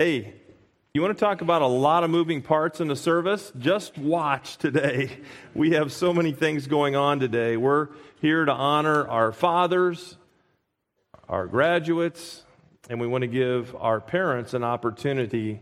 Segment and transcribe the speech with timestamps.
[0.00, 0.32] Hey,
[0.94, 3.50] you want to talk about a lot of moving parts in the service?
[3.58, 5.10] Just watch today.
[5.54, 7.56] We have so many things going on today.
[7.56, 7.88] We're
[8.20, 10.16] here to honor our fathers,
[11.28, 12.44] our graduates,
[12.88, 15.58] and we want to give our parents an opportunity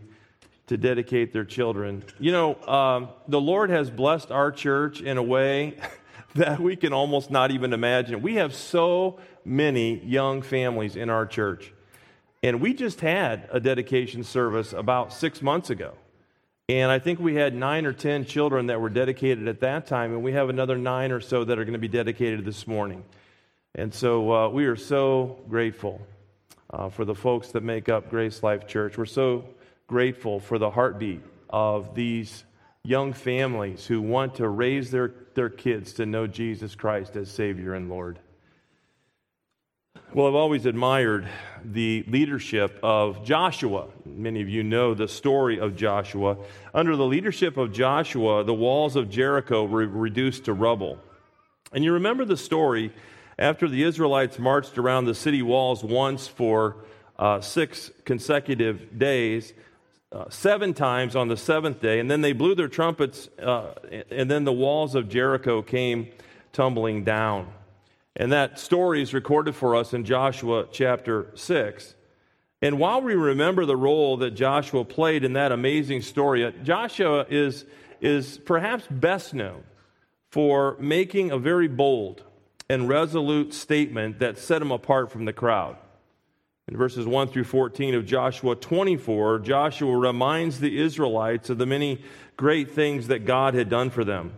[0.67, 2.03] to dedicate their children.
[2.19, 5.77] You know, um, the Lord has blessed our church in a way
[6.35, 8.21] that we can almost not even imagine.
[8.21, 11.73] We have so many young families in our church.
[12.43, 15.93] And we just had a dedication service about six months ago.
[16.69, 20.11] And I think we had nine or 10 children that were dedicated at that time,
[20.11, 23.03] and we have another nine or so that are going to be dedicated this morning.
[23.73, 26.01] And so uh, we are so grateful
[26.69, 28.97] uh, for the folks that make up Grace Life Church.
[28.97, 29.45] We're so
[29.87, 32.43] grateful for the heartbeat of these
[32.83, 37.73] young families who want to raise their, their kids to know Jesus Christ as Savior
[37.73, 38.19] and Lord.
[40.13, 41.27] Well, I've always admired
[41.65, 43.87] the leadership of Joshua.
[44.05, 46.37] Many of you know the story of Joshua.
[46.73, 50.97] Under the leadership of Joshua, the walls of Jericho were reduced to rubble.
[51.73, 52.93] And you remember the story
[53.37, 56.77] after the Israelites marched around the city walls once for
[57.19, 59.53] uh, six consecutive days,
[60.13, 63.73] uh, seven times on the seventh day, and then they blew their trumpets, uh,
[64.09, 66.07] and then the walls of Jericho came
[66.53, 67.51] tumbling down.
[68.19, 71.93] And that story is recorded for us in Joshua chapter 6.
[72.63, 77.27] And while we remember the role that Joshua played in that amazing story, uh, Joshua
[77.29, 77.65] is,
[78.01, 79.63] is perhaps best known
[80.31, 82.23] for making a very bold
[82.67, 85.77] and resolute statement that set him apart from the crowd.
[86.67, 92.01] In verses 1 through 14 of Joshua 24, Joshua reminds the Israelites of the many
[92.35, 94.33] great things that God had done for them.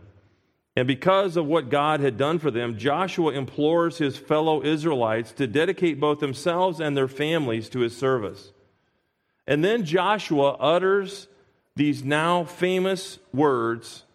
[0.80, 5.46] And because of what God had done for them, Joshua implores his fellow Israelites to
[5.46, 8.54] dedicate both themselves and their families to his service.
[9.46, 11.28] And then Joshua utters
[11.76, 14.06] these now famous words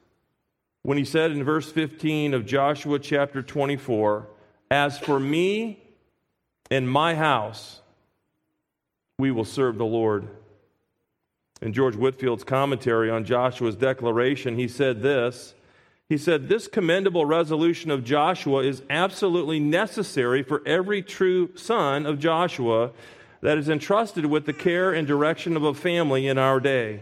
[0.85, 4.27] when he said in verse 15 of Joshua chapter 24,
[4.71, 5.83] As for me
[6.71, 7.83] and my house,
[9.19, 10.29] we will serve the Lord.
[11.61, 15.53] In George Whitefield's commentary on Joshua's declaration, he said this
[16.09, 22.19] he said, This commendable resolution of Joshua is absolutely necessary for every true son of
[22.19, 22.91] Joshua
[23.41, 27.01] that is entrusted with the care and direction of a family in our day.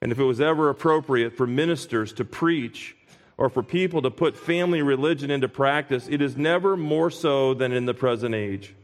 [0.00, 2.96] And if it was ever appropriate for ministers to preach
[3.38, 7.72] or for people to put family religion into practice, it is never more so than
[7.72, 8.74] in the present age,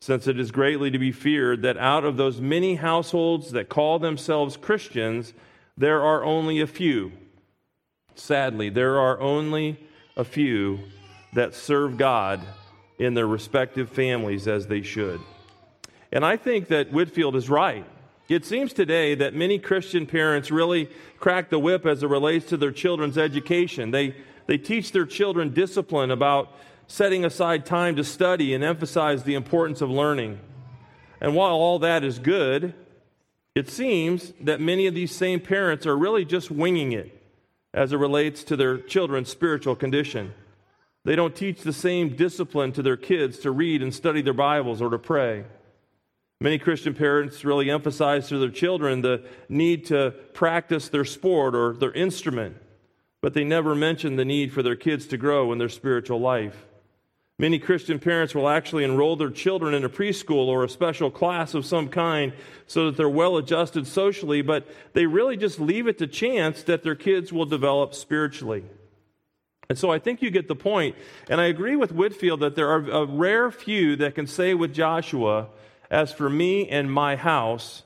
[0.00, 3.98] since it is greatly to be feared that out of those many households that call
[3.98, 5.34] themselves Christians,
[5.76, 7.12] there are only a few
[8.16, 9.78] Sadly, there are only
[10.16, 10.80] a few
[11.34, 12.40] that serve God
[12.98, 15.20] in their respective families as they should.
[16.10, 17.84] And I think that Whitefield is right.
[18.28, 20.88] It seems today that many Christian parents really
[21.18, 23.90] crack the whip as it relates to their children's education.
[23.90, 24.16] They,
[24.46, 26.52] they teach their children discipline about
[26.88, 30.40] setting aside time to study and emphasize the importance of learning.
[31.20, 32.72] And while all that is good,
[33.54, 37.12] it seems that many of these same parents are really just winging it
[37.76, 40.32] as it relates to their children's spiritual condition.
[41.04, 44.80] They don't teach the same discipline to their kids to read and study their Bibles
[44.80, 45.44] or to pray.
[46.40, 51.74] Many Christian parents really emphasize to their children the need to practice their sport or
[51.74, 52.56] their instrument,
[53.20, 56.66] but they never mention the need for their kids to grow in their spiritual life.
[57.38, 61.52] Many Christian parents will actually enroll their children in a preschool or a special class
[61.52, 62.32] of some kind
[62.66, 66.82] so that they're well adjusted socially, but they really just leave it to chance that
[66.82, 68.64] their kids will develop spiritually.
[69.68, 70.96] And so I think you get the point.
[71.28, 74.72] And I agree with Whitefield that there are a rare few that can say with
[74.72, 75.48] Joshua,
[75.90, 77.82] As for me and my house,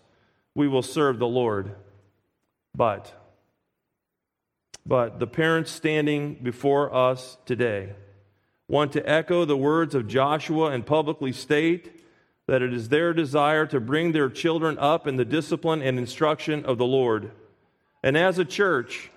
[0.55, 1.75] we will serve the Lord.
[2.75, 3.13] But,
[4.87, 7.95] but the parents standing before us today,
[8.71, 12.01] want to echo the words of Joshua and publicly state
[12.47, 16.65] that it is their desire to bring their children up in the discipline and instruction
[16.65, 17.33] of the Lord.
[18.05, 19.11] And as a church,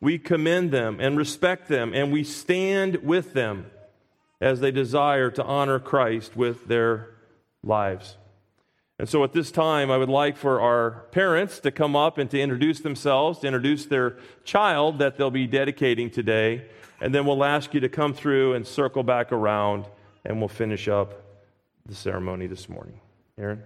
[0.00, 3.66] we commend them and respect them, and we stand with them
[4.40, 7.10] as they desire to honor Christ with their
[7.64, 8.16] lives.
[9.00, 12.30] And so at this time, I would like for our parents to come up and
[12.30, 16.68] to introduce themselves, to introduce their child that they'll be dedicating today.
[17.04, 19.84] And then we'll ask you to come through and circle back around,
[20.24, 21.12] and we'll finish up
[21.84, 22.98] the ceremony this morning.
[23.36, 23.62] Aaron?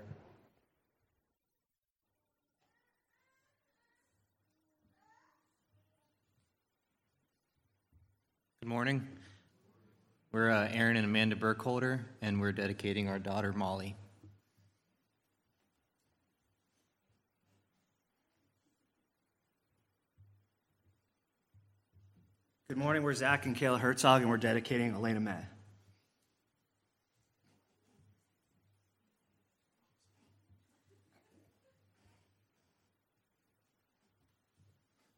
[8.61, 9.07] Good morning.
[10.33, 13.95] We're uh, Aaron and Amanda Burkholder, and we're dedicating our daughter Molly.
[22.71, 23.03] Good morning.
[23.03, 25.41] We're Zach and Kayla Herzog, and we're dedicating Elena May.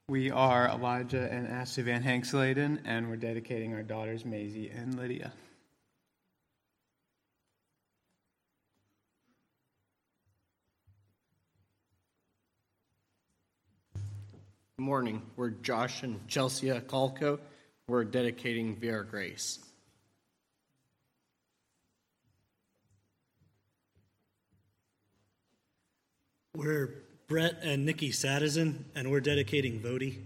[0.07, 4.97] We are Elijah and Ashley Van Hanks Hanksladen, and we're dedicating our daughters Maisie and
[4.97, 5.33] Lydia.
[14.81, 15.21] Morning.
[15.37, 17.39] We're Josh and Chelsea Calco.
[17.87, 19.59] We're dedicating Vera Grace.
[26.57, 26.95] We're
[27.29, 30.17] Brett and Nikki Sadison, and we're dedicating Vody.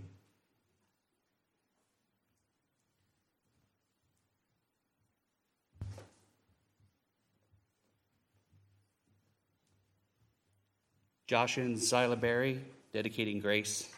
[11.27, 12.63] Josh and Zyla Berry,
[12.93, 13.89] dedicating Grace.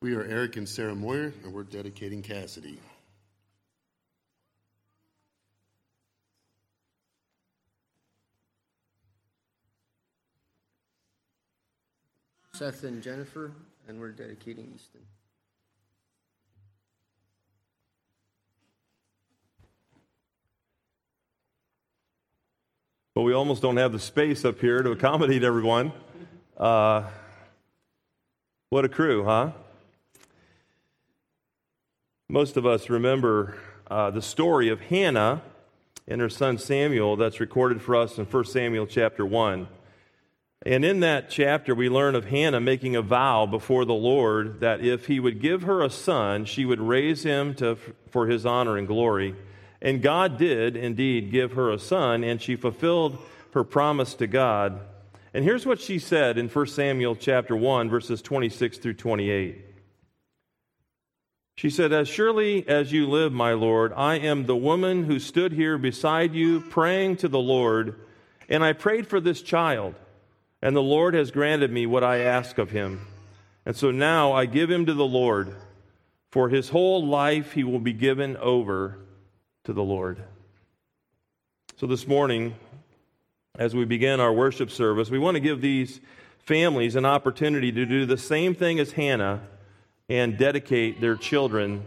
[0.00, 2.78] We are Eric and Sarah Moyer, and we're dedicating Cassidy.
[12.52, 13.50] Seth and Jennifer,
[13.88, 15.00] and we're dedicating Easton.
[23.16, 25.90] But we almost don't have the space up here to accommodate everyone.
[26.56, 27.02] Uh,
[28.70, 29.50] what a crew, huh?
[32.30, 33.56] Most of us remember
[33.90, 35.40] uh, the story of Hannah
[36.06, 39.66] and her son Samuel that's recorded for us in 1 Samuel chapter 1.
[40.66, 44.84] And in that chapter, we learn of Hannah making a vow before the Lord that
[44.84, 47.78] if he would give her a son, she would raise him to,
[48.10, 49.34] for his honor and glory.
[49.80, 53.16] And God did indeed give her a son, and she fulfilled
[53.52, 54.80] her promise to God.
[55.32, 59.64] And here's what she said in 1 Samuel chapter 1, verses 26 through 28.
[61.58, 65.50] She said, As surely as you live, my Lord, I am the woman who stood
[65.50, 67.98] here beside you praying to the Lord,
[68.48, 69.96] and I prayed for this child,
[70.62, 73.08] and the Lord has granted me what I ask of him.
[73.66, 75.52] And so now I give him to the Lord.
[76.30, 79.00] For his whole life he will be given over
[79.64, 80.22] to the Lord.
[81.76, 82.54] So this morning,
[83.58, 86.00] as we begin our worship service, we want to give these
[86.38, 89.40] families an opportunity to do the same thing as Hannah
[90.08, 91.86] and dedicate their children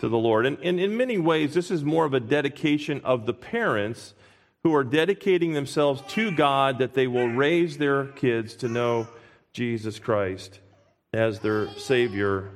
[0.00, 0.46] to the Lord.
[0.46, 4.14] And, and, in many ways, this is more of a dedication of the parents
[4.62, 9.06] who are dedicating themselves to God that they will raise their kids to know
[9.52, 10.58] Jesus Christ
[11.12, 12.50] as their Savior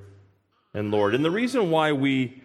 [0.74, 1.14] and Lord.
[1.14, 2.42] And the reason why we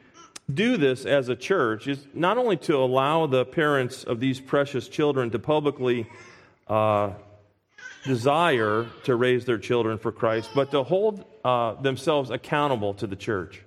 [0.54, 4.88] do this as a church is not only to allow the parents of these precious
[4.88, 6.08] children to publicly
[6.68, 7.12] uh,
[8.04, 13.16] desire to raise their children for Christ, but to hold uh, themselves accountable to the
[13.16, 13.64] church.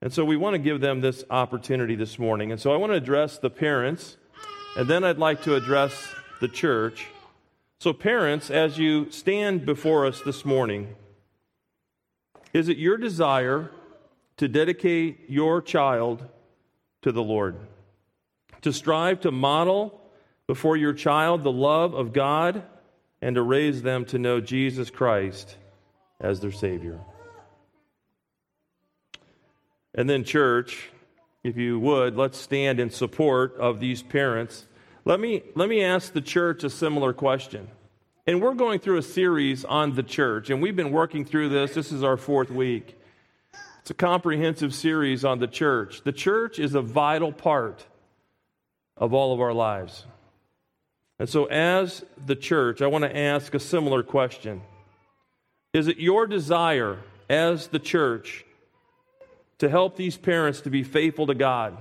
[0.00, 2.52] And so we want to give them this opportunity this morning.
[2.52, 4.16] And so I want to address the parents,
[4.76, 7.06] and then I'd like to address the church.
[7.80, 10.94] So, parents, as you stand before us this morning,
[12.52, 13.70] is it your desire
[14.36, 16.24] to dedicate your child
[17.02, 17.56] to the Lord?
[18.62, 20.00] To strive to model
[20.46, 22.62] before your child the love of God
[23.20, 25.56] and to raise them to know Jesus Christ
[26.20, 27.00] as their Savior.
[29.94, 30.90] And then, church,
[31.42, 34.66] if you would, let's stand in support of these parents.
[35.04, 37.68] Let me, let me ask the church a similar question.
[38.26, 41.74] And we're going through a series on the church, and we've been working through this.
[41.74, 42.98] This is our fourth week.
[43.82, 46.02] It's a comprehensive series on the church.
[46.04, 47.84] The church is a vital part
[48.96, 50.06] of all of our lives.
[51.18, 54.62] And so, as the church, I want to ask a similar question
[55.74, 58.44] Is it your desire as the church
[59.58, 61.76] to help these parents to be faithful to God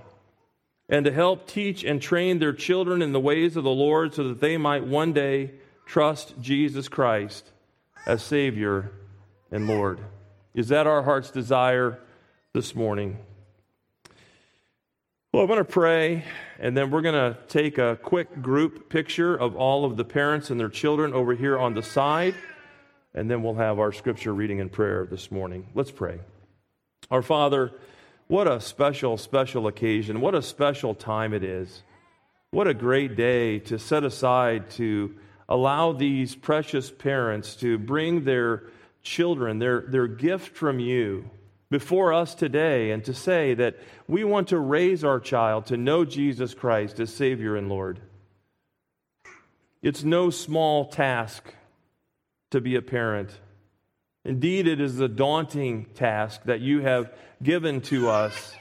[0.90, 4.28] and to help teach and train their children in the ways of the Lord so
[4.28, 5.52] that they might one day
[5.86, 7.52] trust Jesus Christ
[8.08, 8.92] as Savior
[9.52, 10.00] and Lord?
[10.56, 12.00] Is that our heart's desire
[12.54, 13.20] this morning?
[15.32, 16.26] Well, I'm going to pray,
[16.60, 20.50] and then we're going to take a quick group picture of all of the parents
[20.50, 22.36] and their children over here on the side,
[23.14, 25.68] and then we'll have our scripture reading and prayer this morning.
[25.76, 26.20] Let's pray.
[27.12, 27.72] Our Father,
[28.28, 30.22] what a special, special occasion.
[30.22, 31.84] What a special time it is.
[32.52, 35.16] What a great day to set aside to
[35.50, 38.64] allow these precious parents to bring their
[39.02, 41.30] children, their, their gift from you,
[41.70, 43.78] before us today and to say that
[44.08, 48.00] we want to raise our child to know Jesus Christ as Savior and Lord.
[49.82, 51.54] It's no small task
[52.54, 53.30] to be a parent.
[54.24, 58.56] Indeed, it is a daunting task that you have given to us.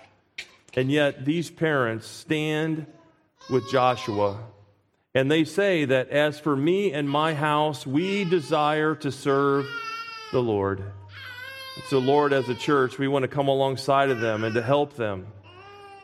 [0.75, 2.87] And yet, these parents stand
[3.51, 4.41] with Joshua
[5.15, 9.67] and they say that as for me and my house, we desire to serve
[10.33, 10.83] the Lord.
[11.89, 14.97] So, Lord, as a church, we want to come alongside of them and to help
[14.97, 15.27] them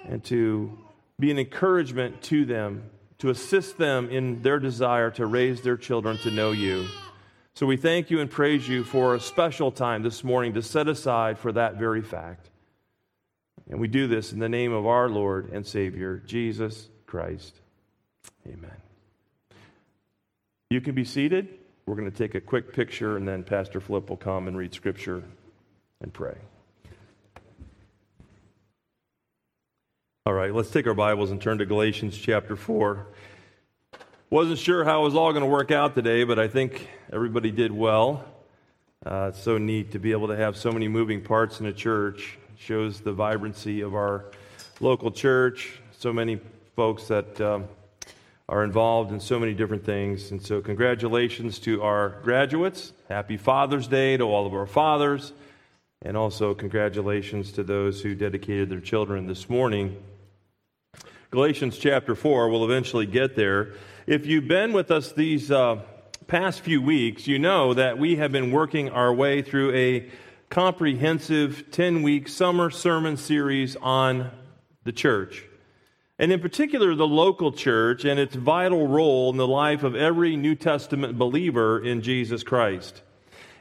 [0.05, 0.77] and to
[1.19, 2.91] be an encouragement to them,
[3.21, 6.87] to assist them in their desire to raise their children to know you.
[7.59, 10.87] So we thank you and praise you for a special time this morning to set
[10.87, 12.51] aside for that very fact.
[13.69, 17.57] And we do this in the name of our Lord and Savior, Jesus Christ.
[18.47, 18.77] Amen.
[20.71, 21.49] You can be seated.
[21.85, 24.73] We're going to take a quick picture, and then Pastor Flip will come and read
[24.73, 25.25] scripture
[26.01, 26.37] and pray.
[30.27, 33.05] All right, let's take our Bibles and turn to Galatians chapter 4.
[34.31, 37.51] Wasn't sure how it was all going to work out today, but I think everybody
[37.51, 38.27] did well.
[39.07, 41.73] Uh, it's so neat to be able to have so many moving parts in a
[41.73, 42.37] church.
[42.53, 44.27] It shows the vibrancy of our
[44.81, 45.81] local church.
[45.93, 46.39] So many
[46.77, 47.69] folks that um,
[48.51, 50.31] are involved in so many different things.
[50.31, 52.93] And so, congratulations to our graduates.
[53.09, 55.33] Happy Father's Day to all of our fathers.
[56.03, 59.97] And also, congratulations to those who dedicated their children this morning.
[61.31, 63.73] Galatians chapter 4, we'll eventually get there.
[64.09, 65.83] If you've been with us these uh,
[66.29, 70.09] past few weeks, you know that we have been working our way through a
[70.49, 74.31] comprehensive 10 week summer sermon series on
[74.85, 75.45] the church.
[76.19, 80.37] And in particular, the local church and its vital role in the life of every
[80.37, 83.03] New Testament believer in Jesus Christ.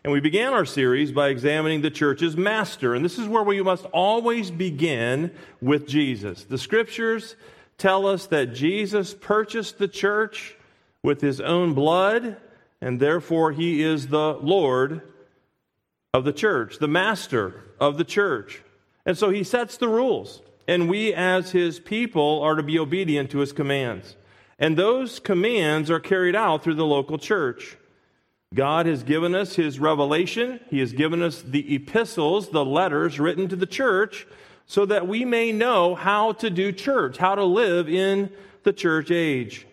[0.05, 2.95] And we began our series by examining the church's master.
[2.95, 6.45] And this is where we must always begin with Jesus.
[6.45, 7.35] The scriptures
[7.77, 10.55] tell us that Jesus purchased the church
[11.03, 12.37] with his own blood,
[12.81, 15.01] and therefore he is the Lord
[16.13, 18.61] of the church, the master of the church.
[19.05, 23.31] And so he sets the rules, and we as his people are to be obedient
[23.31, 24.15] to his commands.
[24.59, 27.77] And those commands are carried out through the local church.
[28.53, 30.59] God has given us his revelation.
[30.69, 34.25] He has given us the epistles, the letters written to the church,
[34.67, 38.29] so that we may know how to do church, how to live in
[38.63, 39.65] the church age.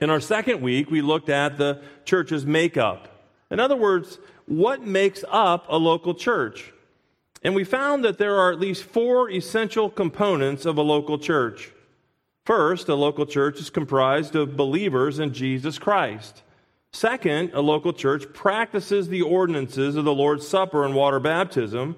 [0.00, 3.08] In our second week, we looked at the church's makeup.
[3.50, 6.72] In other words, what makes up a local church?
[7.42, 11.72] And we found that there are at least four essential components of a local church.
[12.44, 16.42] First, a local church is comprised of believers in Jesus Christ.
[16.92, 21.96] Second, a local church practices the ordinances of the Lord's Supper and water baptism.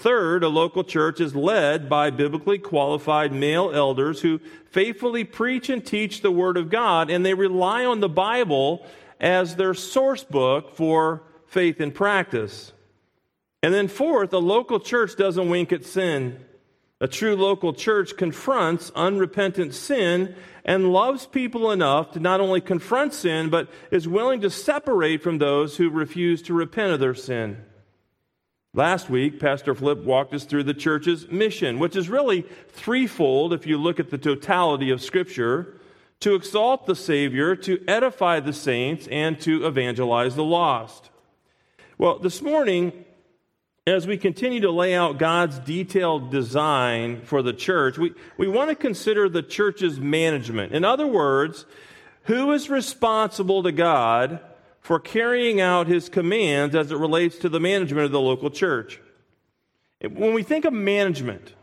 [0.00, 4.40] Third, a local church is led by biblically qualified male elders who
[4.70, 8.86] faithfully preach and teach the Word of God, and they rely on the Bible
[9.20, 12.72] as their source book for faith and practice.
[13.62, 16.46] And then, fourth, a local church doesn't wink at sin.
[17.02, 23.12] A true local church confronts unrepentant sin and loves people enough to not only confront
[23.12, 27.66] sin, but is willing to separate from those who refuse to repent of their sin.
[28.72, 33.66] Last week, Pastor Flip walked us through the church's mission, which is really threefold if
[33.66, 35.74] you look at the totality of Scripture
[36.20, 41.10] to exalt the Savior, to edify the saints, and to evangelize the lost.
[41.98, 42.92] Well, this morning,
[43.88, 48.70] as we continue to lay out God's detailed design for the church, we, we want
[48.70, 50.72] to consider the church's management.
[50.72, 51.66] In other words,
[52.24, 54.38] who is responsible to God
[54.80, 59.00] for carrying out his commands as it relates to the management of the local church.
[60.00, 61.54] When we think of management,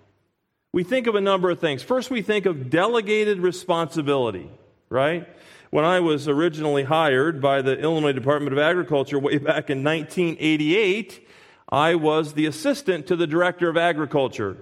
[0.72, 1.82] we think of a number of things.
[1.82, 4.50] First, we think of delegated responsibility,
[4.90, 5.28] right?
[5.72, 11.28] When I was originally hired by the Illinois Department of Agriculture way back in 1988,
[11.70, 14.58] I was the assistant to the Director of Agriculture.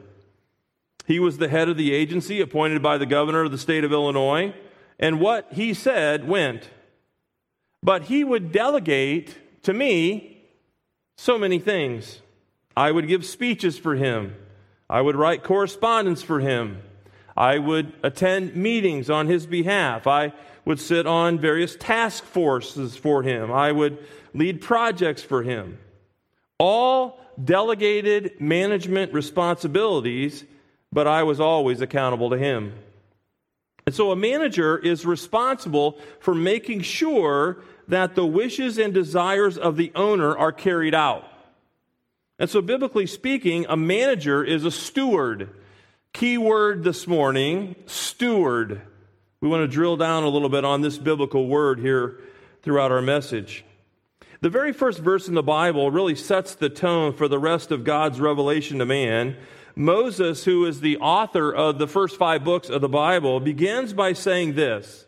[1.06, 3.92] He was the head of the agency appointed by the governor of the state of
[3.92, 4.56] Illinois,
[4.98, 6.70] and what he said went.
[7.86, 10.42] But he would delegate to me
[11.18, 12.20] so many things.
[12.76, 14.36] I would give speeches for him,
[14.90, 16.82] I would write correspondence for him,
[17.38, 20.34] I would attend meetings on his behalf, I
[20.66, 25.78] would sit on various task forces for him, I would lead projects for him.
[26.58, 30.44] All delegated management responsibilities,
[30.92, 32.74] but I was always accountable to him.
[33.86, 39.78] And so a manager is responsible for making sure that the wishes and desires of
[39.78, 41.28] the owner are carried out.
[42.40, 45.50] And so, biblically speaking, a manager is a steward.
[46.14, 48.82] Key word this morning steward.
[49.40, 52.20] We want to drill down a little bit on this biblical word here
[52.64, 53.64] throughout our message.
[54.42, 57.84] The very first verse in the Bible really sets the tone for the rest of
[57.84, 59.38] God's revelation to man.
[59.76, 64.14] Moses, who is the author of the first five books of the Bible, begins by
[64.14, 65.06] saying this.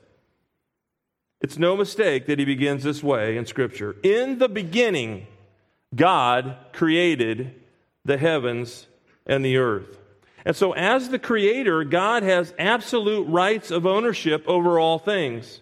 [1.40, 3.96] It's no mistake that he begins this way in Scripture.
[4.04, 5.28] In the beginning,
[5.96, 7.54] God created
[8.04, 8.88] the heavens
[9.26, 10.00] and the earth.
[10.46, 15.62] And so, as the creator, God has absolute rights of ownership over all things.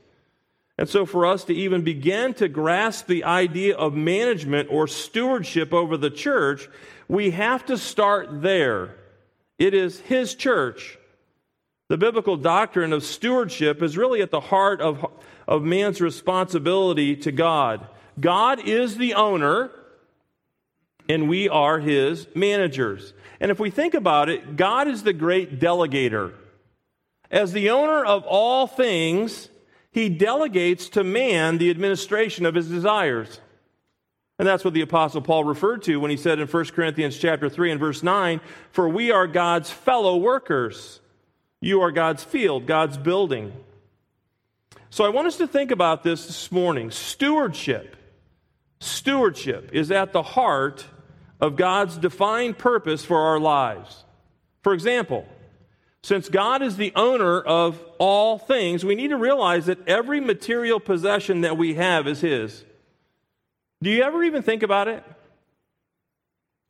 [0.78, 5.74] And so, for us to even begin to grasp the idea of management or stewardship
[5.74, 6.70] over the church,
[7.08, 8.96] we have to start there.
[9.58, 10.98] It is His church.
[11.88, 15.06] The biblical doctrine of stewardship is really at the heart of,
[15.48, 17.88] of man's responsibility to God.
[18.20, 19.72] God is the owner,
[21.08, 23.14] and we are His managers.
[23.40, 26.34] And if we think about it, God is the great delegator.
[27.30, 29.50] As the owner of all things,
[29.92, 33.40] he delegates to man the administration of his desires.
[34.38, 37.48] And that's what the apostle Paul referred to when he said in 1 Corinthians chapter
[37.48, 41.00] 3 and verse 9, "For we are God's fellow workers.
[41.62, 43.54] You are God's field, God's building."
[44.90, 46.92] So I want us to think about this this morning.
[46.92, 47.96] Stewardship.
[48.80, 50.86] Stewardship is at the heart
[51.40, 54.04] of God's defined purpose for our lives.
[54.64, 55.26] For example,
[56.02, 60.80] since God is the owner of all things, we need to realize that every material
[60.80, 62.66] possession that we have is His.
[63.82, 65.04] Do you ever even think about it?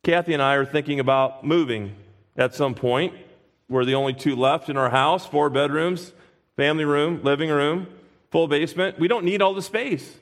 [0.02, 1.94] Kathy and I are thinking about moving
[2.36, 3.14] at some point.
[3.68, 6.12] We're the only two left in our house four bedrooms,
[6.56, 7.88] family room, living room,
[8.30, 8.98] full basement.
[8.98, 10.18] We don't need all the space.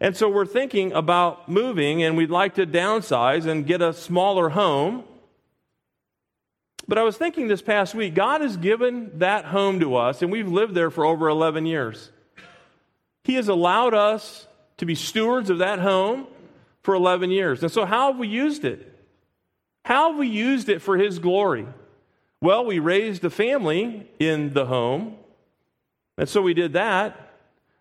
[0.00, 4.48] And so we're thinking about moving, and we'd like to downsize and get a smaller
[4.48, 5.04] home.
[6.88, 10.32] But I was thinking this past week, God has given that home to us, and
[10.32, 12.10] we've lived there for over 11 years.
[13.24, 14.46] He has allowed us
[14.80, 16.26] to be stewards of that home
[16.82, 17.62] for 11 years.
[17.62, 18.98] And so, how have we used it?
[19.84, 21.66] How have we used it for His glory?
[22.40, 25.16] Well, we raised a family in the home,
[26.16, 27.34] and so we did that.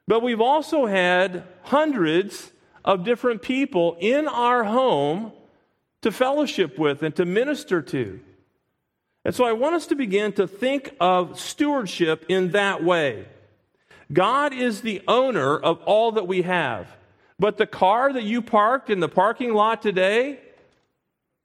[0.09, 2.51] But we've also had hundreds
[2.83, 5.31] of different people in our home
[6.01, 8.19] to fellowship with and to minister to.
[9.23, 13.25] And so I want us to begin to think of stewardship in that way.
[14.11, 16.87] God is the owner of all that we have.
[17.37, 20.39] But the car that you parked in the parking lot today,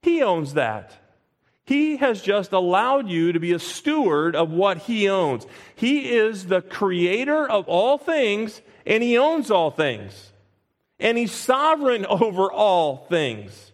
[0.03, 0.97] He owns that.
[1.67, 5.47] He has just allowed you to be a steward of what He owns.
[5.75, 10.33] He is the creator of all things, and He owns all things.
[10.99, 13.73] And He's sovereign over all things.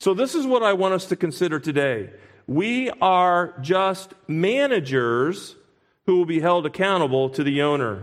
[0.00, 2.10] So, this is what I want us to consider today.
[2.46, 5.56] We are just managers
[6.10, 8.02] who will be held accountable to the owner.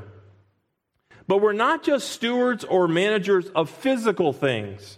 [1.27, 4.97] But we're not just stewards or managers of physical things.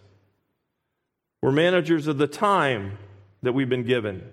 [1.41, 2.99] We're managers of the time
[3.41, 4.29] that we've been given.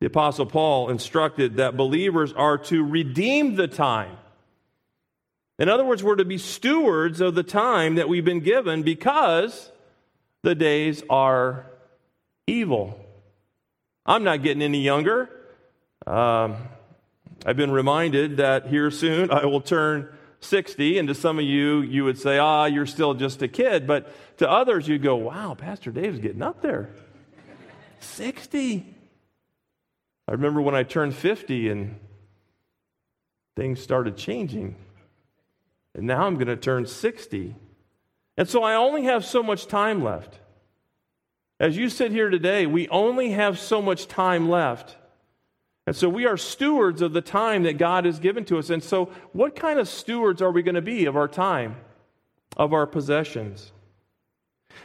[0.00, 4.16] The Apostle Paul instructed that believers are to redeem the time.
[5.60, 9.70] In other words, we're to be stewards of the time that we've been given because
[10.42, 11.66] the days are
[12.48, 12.98] evil.
[14.04, 15.30] I'm not getting any younger.
[16.08, 16.56] Um,
[17.44, 20.08] I've been reminded that here soon I will turn
[20.40, 23.86] 60, and to some of you, you would say, ah, you're still just a kid.
[23.86, 26.90] But to others, you'd go, wow, Pastor Dave's getting up there.
[28.00, 28.86] 60.
[30.28, 31.98] I remember when I turned 50 and
[33.56, 34.76] things started changing.
[35.94, 37.54] And now I'm going to turn 60.
[38.36, 40.38] And so I only have so much time left.
[41.60, 44.96] As you sit here today, we only have so much time left.
[45.86, 48.70] And so we are stewards of the time that God has given to us.
[48.70, 51.76] And so, what kind of stewards are we going to be of our time,
[52.56, 53.72] of our possessions?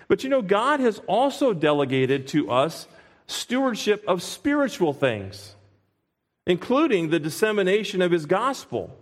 [0.07, 2.87] But you know, God has also delegated to us
[3.27, 5.55] stewardship of spiritual things,
[6.47, 8.97] including the dissemination of His gospel.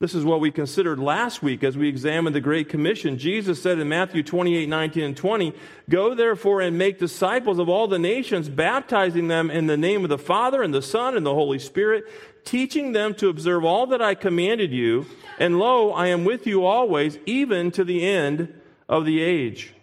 [0.00, 3.18] This is what we considered last week as we examined the Great Commission.
[3.18, 5.52] Jesus said in Matthew 28 19 and 20,
[5.90, 10.08] Go therefore and make disciples of all the nations, baptizing them in the name of
[10.08, 12.04] the Father and the Son and the Holy Spirit,
[12.46, 15.04] teaching them to observe all that I commanded you.
[15.38, 18.58] And lo, I am with you always, even to the end
[18.88, 19.74] of the age.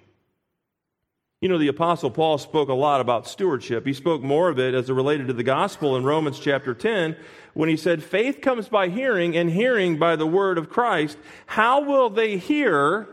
[1.42, 3.86] You know, the Apostle Paul spoke a lot about stewardship.
[3.86, 7.16] He spoke more of it as it related to the gospel in Romans chapter 10
[7.58, 11.18] when he said, Faith comes by hearing, and hearing by the word of Christ.
[11.48, 13.08] How will they hear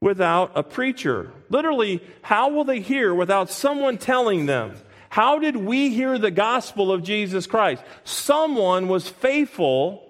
[0.00, 1.32] without a preacher?
[1.48, 4.76] Literally, how will they hear without someone telling them?
[5.08, 7.82] How did we hear the gospel of Jesus Christ?
[8.04, 10.08] Someone was faithful,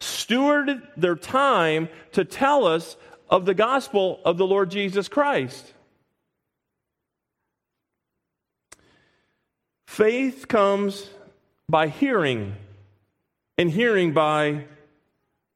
[0.00, 2.96] stewarded their time to tell us
[3.30, 5.72] of the gospel of the Lord Jesus Christ.
[9.86, 11.08] Faith comes
[11.68, 12.56] by hearing,
[13.62, 14.64] and hearing by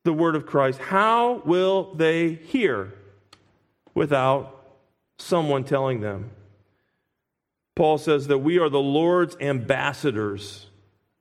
[0.05, 0.79] the word of Christ.
[0.79, 2.95] How will they hear
[3.95, 4.65] without
[5.19, 6.31] someone telling them?
[7.75, 10.69] Paul says that we are the Lord's ambassadors,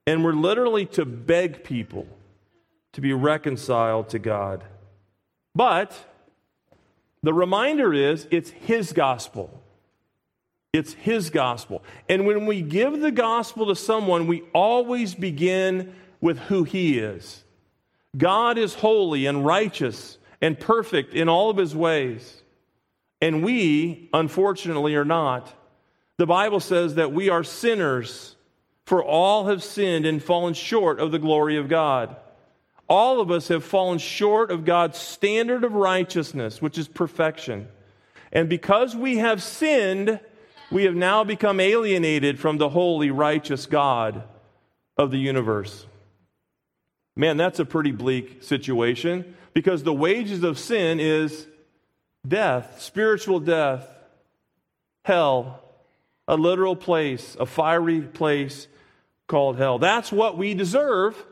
[0.06, 2.08] and we're literally to beg people
[2.94, 4.64] to be reconciled to God.
[5.56, 5.98] But
[7.24, 9.60] the reminder is it's His gospel.
[10.72, 11.84] It's His gospel.
[12.08, 17.44] And when we give the gospel to someone, we always begin with who He is.
[18.18, 22.42] God is holy and righteous and perfect in all of His ways.
[23.22, 25.54] And we, unfortunately, are not.
[26.18, 28.36] The Bible says that we are sinners,
[28.88, 32.16] for all have sinned and fallen short of the glory of God.
[32.90, 37.68] All of us have fallen short of God's standard of righteousness, which is perfection.
[38.32, 40.20] And because we have sinned,
[40.72, 44.24] we have now become alienated from the holy, righteous God
[44.98, 45.86] of the universe.
[47.16, 51.48] Man, that's a pretty bleak situation because the wages of sin is
[52.28, 53.88] death, spiritual death,
[55.06, 55.62] hell,
[56.28, 58.68] a literal place, a fiery place
[59.28, 59.80] called hell.
[59.80, 61.24] That's what we deserve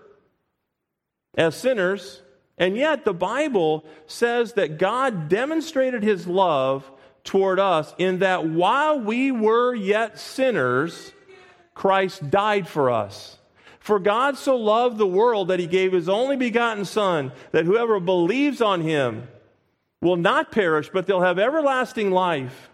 [1.36, 2.22] as sinners.
[2.58, 6.90] And yet, the Bible says that God demonstrated his love
[7.24, 11.12] toward us in that while we were yet sinners,
[11.74, 13.38] Christ died for us.
[13.84, 18.00] For God so loved the world that he gave his only begotten Son, that whoever
[18.00, 19.28] believes on him
[20.02, 22.70] will not perish, but they'll have everlasting life.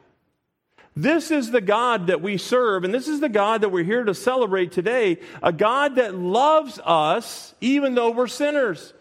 [0.96, 4.04] This is the God that we serve, and this is the God that we're here
[4.04, 8.94] to celebrate today a God that loves us even though we're sinners.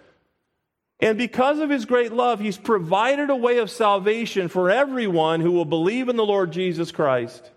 [1.01, 5.53] And because of his great love, he's provided a way of salvation for everyone who
[5.53, 7.51] will believe in the Lord Jesus Christ.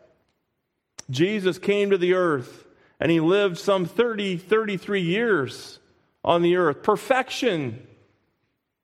[1.10, 2.66] Jesus came to the earth
[3.02, 5.80] and he lived some 30, 33 years
[6.24, 6.84] on the earth.
[6.84, 7.86] Perfection.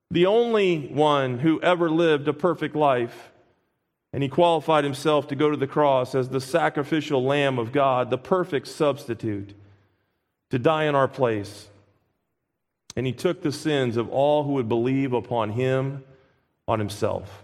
[0.10, 3.32] The only one who ever lived a perfect life.
[4.12, 8.10] And he qualified himself to go to the cross as the sacrificial lamb of God,
[8.10, 9.53] the perfect substitute,
[10.49, 11.67] to die in our place.
[12.95, 16.03] And he took the sins of all who would believe upon him
[16.67, 17.43] on himself.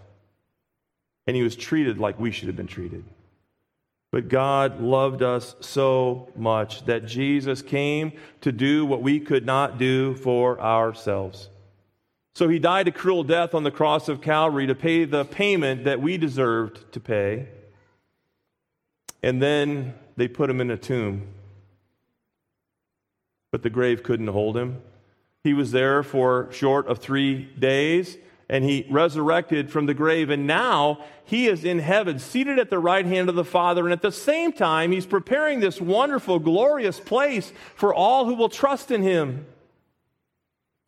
[1.28, 3.04] And he was treated like we should have been treated.
[4.14, 9.76] But God loved us so much that Jesus came to do what we could not
[9.76, 11.48] do for ourselves.
[12.36, 15.82] So he died a cruel death on the cross of Calvary to pay the payment
[15.82, 17.48] that we deserved to pay.
[19.20, 21.26] And then they put him in a tomb.
[23.50, 24.80] But the grave couldn't hold him.
[25.42, 28.16] He was there for short of three days,
[28.48, 30.30] and he resurrected from the grave.
[30.30, 33.84] And now he is in heaven, seated at the right hand of the Father.
[33.84, 38.48] And at the same time, he's preparing this wonderful, glorious place for all who will
[38.48, 39.46] trust in him.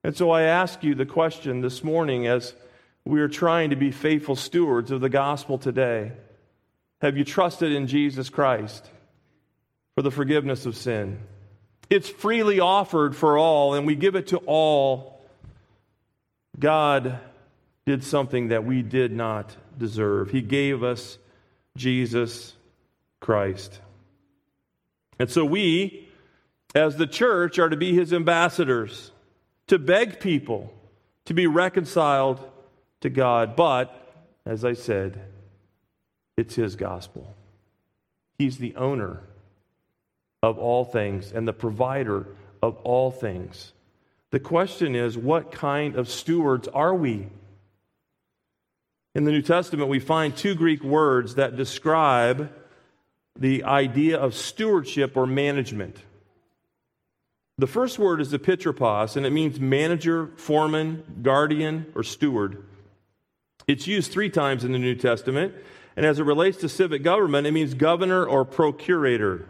[0.05, 2.55] And so I ask you the question this morning as
[3.05, 6.12] we are trying to be faithful stewards of the gospel today
[7.01, 8.90] Have you trusted in Jesus Christ
[9.95, 11.19] for the forgiveness of sin?
[11.88, 15.21] It's freely offered for all, and we give it to all.
[16.59, 17.21] God
[17.87, 20.31] did something that we did not deserve.
[20.31, 21.18] He gave us
[21.77, 22.55] Jesus
[23.20, 23.81] Christ.
[25.18, 26.09] And so we,
[26.75, 29.12] as the church, are to be his ambassadors
[29.68, 30.72] to beg people
[31.27, 32.40] to be reconciled
[33.01, 33.55] to God.
[33.55, 33.94] But,
[34.44, 35.20] as I said,
[36.37, 37.35] it's His gospel.
[38.38, 39.20] He's the owner
[40.42, 42.27] of all things and the provider
[42.62, 43.72] of all things.
[44.31, 47.29] The question is, what kind of stewards are we?
[49.16, 52.52] In the New Testament, we find two Greek words that describe
[53.35, 55.96] the idea of stewardship or management.
[57.57, 62.62] The first word is epitropos, and it means manager, foreman, guardian, or steward.
[63.66, 65.55] It's used three times in the New Testament,
[65.96, 69.48] and as it relates to civic government, it means governor or procurator.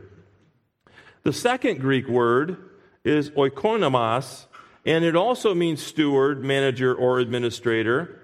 [1.24, 2.56] The second Greek word
[3.02, 4.46] is oikonomos,
[4.84, 8.22] and it also means steward, manager, or administrator.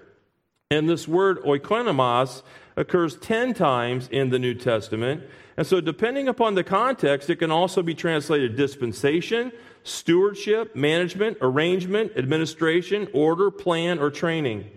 [0.71, 2.41] And this word oikonomos
[2.75, 5.23] occurs 10 times in the New Testament.
[5.55, 9.51] And so, depending upon the context, it can also be translated dispensation,
[9.83, 14.69] stewardship, management, arrangement, administration, order, plan, or training.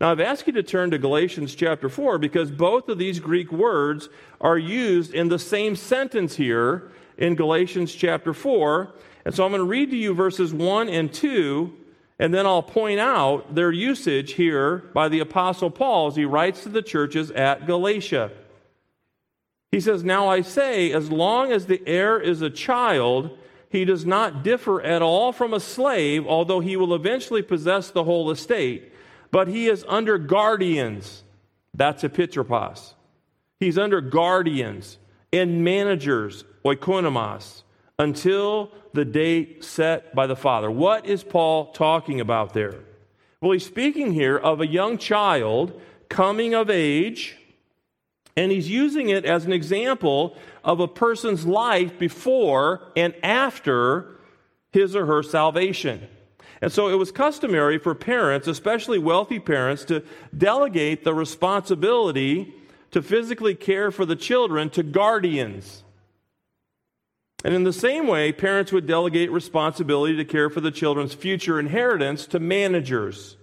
[0.00, 3.52] Now, I've asked you to turn to Galatians chapter 4 because both of these Greek
[3.52, 4.08] words
[4.40, 8.94] are used in the same sentence here in Galatians chapter 4.
[9.26, 11.76] And so I'm going to read to you verses 1 and 2,
[12.20, 16.62] and then I'll point out their usage here by the Apostle Paul as he writes
[16.64, 18.30] to the churches at Galatia.
[19.72, 23.38] He says, Now I say, as long as the heir is a child,
[23.70, 28.04] he does not differ at all from a slave, although he will eventually possess the
[28.04, 28.92] whole estate.
[29.30, 31.24] But he is under guardians.
[31.72, 32.92] That's epitropos.
[33.58, 34.98] He's under guardians
[35.32, 37.62] and managers, oikonomos,
[38.00, 40.70] until the date set by the Father.
[40.70, 42.80] What is Paul talking about there?
[43.42, 47.36] Well, he's speaking here of a young child coming of age
[48.36, 50.34] and he's using it as an example
[50.64, 54.18] of a person's life before and after
[54.72, 56.08] his or her salvation.
[56.62, 60.02] And so it was customary for parents, especially wealthy parents, to
[60.36, 62.54] delegate the responsibility
[62.92, 65.84] to physically care for the children to guardians.
[67.42, 71.58] And in the same way, parents would delegate responsibility to care for the children's future
[71.58, 73.36] inheritance to managers.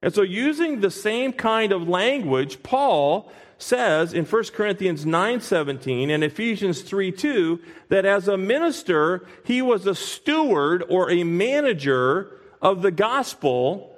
[0.00, 6.24] And so, using the same kind of language, Paul says in 1 Corinthians 9:17 and
[6.24, 12.90] Ephesians 3:2 that as a minister he was a steward or a manager of the
[12.90, 13.96] gospel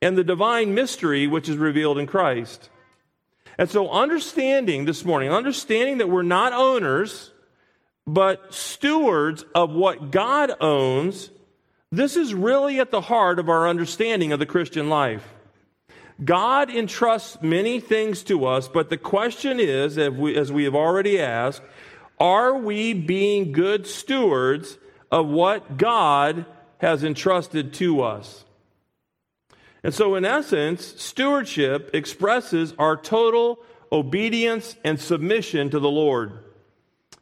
[0.00, 2.70] and the divine mystery which is revealed in Christ.
[3.58, 7.32] And so understanding this morning, understanding that we're not owners
[8.06, 11.30] but stewards of what God owns,
[11.90, 15.34] this is really at the heart of our understanding of the Christian life.
[16.22, 20.74] God entrusts many things to us, but the question is, as we, as we have
[20.74, 21.62] already asked,
[22.20, 24.78] are we being good stewards
[25.10, 26.46] of what God
[26.78, 28.44] has entrusted to us?
[29.82, 33.58] And so, in essence, stewardship expresses our total
[33.90, 36.43] obedience and submission to the Lord.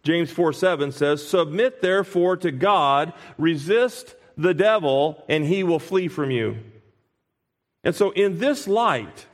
[0.03, 6.09] James 4 7 says, Submit therefore to God, resist the devil, and he will flee
[6.09, 6.59] from you.
[7.85, 9.27] And so, in this light,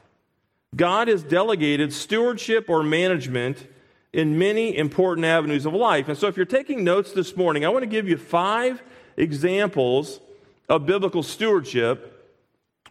[0.77, 3.67] God has delegated stewardship or management
[4.13, 6.09] in many important avenues of life.
[6.09, 8.83] And so, if you're taking notes this morning, I want to give you five
[9.17, 10.21] examples
[10.69, 12.15] of biblical stewardship,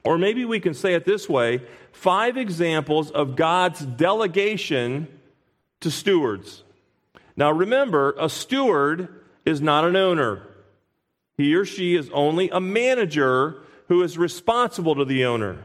[0.04, 1.62] or maybe we can say it this way
[1.92, 5.08] five examples of God's delegation
[5.82, 6.64] to stewards.
[7.38, 9.08] Now, remember, a steward
[9.46, 10.42] is not an owner,
[11.38, 15.60] he or she is only a manager who is responsible to the owner.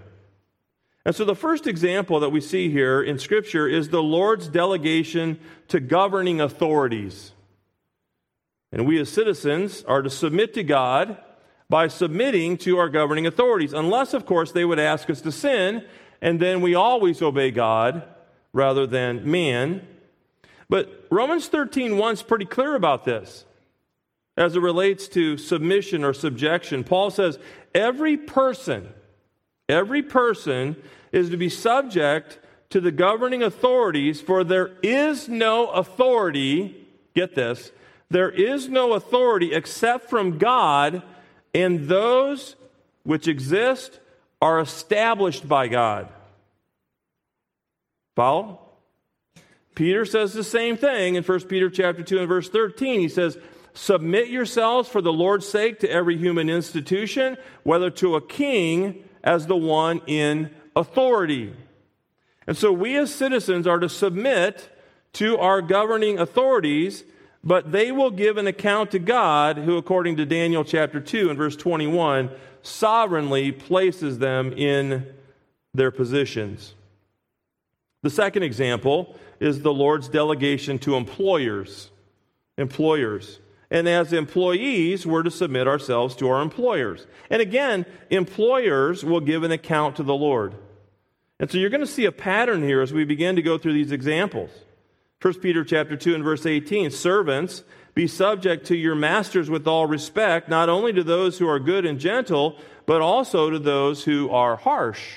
[1.04, 5.40] And so the first example that we see here in Scripture is the Lord's delegation
[5.68, 7.32] to governing authorities.
[8.70, 11.16] And we as citizens are to submit to God
[11.68, 15.84] by submitting to our governing authorities, unless, of course, they would ask us to sin,
[16.20, 18.04] and then we always obey God
[18.52, 19.86] rather than man.
[20.72, 23.44] But Romans 13 1 is pretty clear about this
[24.38, 26.82] as it relates to submission or subjection.
[26.82, 27.38] Paul says
[27.74, 28.88] every person,
[29.68, 30.76] every person
[31.12, 32.38] is to be subject
[32.70, 36.74] to the governing authorities, for there is no authority,
[37.14, 37.70] get this,
[38.08, 41.02] there is no authority except from God,
[41.54, 42.56] and those
[43.02, 44.00] which exist
[44.40, 46.08] are established by God.
[48.16, 48.71] Follow?
[49.74, 53.00] Peter says the same thing in 1 Peter chapter 2 and verse 13.
[53.00, 53.38] He says,
[53.74, 59.46] Submit yourselves for the Lord's sake to every human institution, whether to a king as
[59.46, 61.54] the one in authority.
[62.46, 64.68] And so we as citizens are to submit
[65.14, 67.04] to our governing authorities,
[67.42, 71.38] but they will give an account to God, who, according to Daniel chapter 2 and
[71.38, 72.30] verse 21,
[72.62, 75.06] sovereignly places them in
[75.72, 76.74] their positions.
[78.02, 81.90] The second example is the Lord's delegation to employers.
[82.56, 83.40] Employers.
[83.72, 87.06] And as employees, we're to submit ourselves to our employers.
[87.28, 90.54] And again, employers will give an account to the Lord.
[91.40, 93.72] And so you're going to see a pattern here as we begin to go through
[93.72, 94.50] these examples.
[95.20, 99.86] 1 Peter chapter 2 and verse 18, servants, be subject to your masters with all
[99.86, 104.30] respect, not only to those who are good and gentle, but also to those who
[104.30, 105.16] are harsh.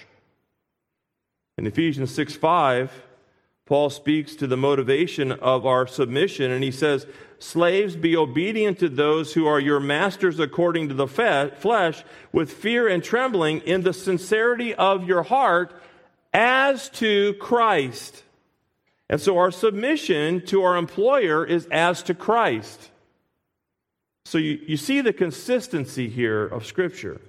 [1.58, 3.05] In Ephesians 6 5,
[3.66, 7.08] Paul speaks to the motivation of our submission, and he says,
[7.40, 12.88] Slaves, be obedient to those who are your masters according to the flesh, with fear
[12.88, 15.74] and trembling, in the sincerity of your heart,
[16.34, 18.24] as to Christ.
[19.10, 22.92] And so our submission to our employer is as to Christ.
[24.26, 27.22] So you, you see the consistency here of Scripture.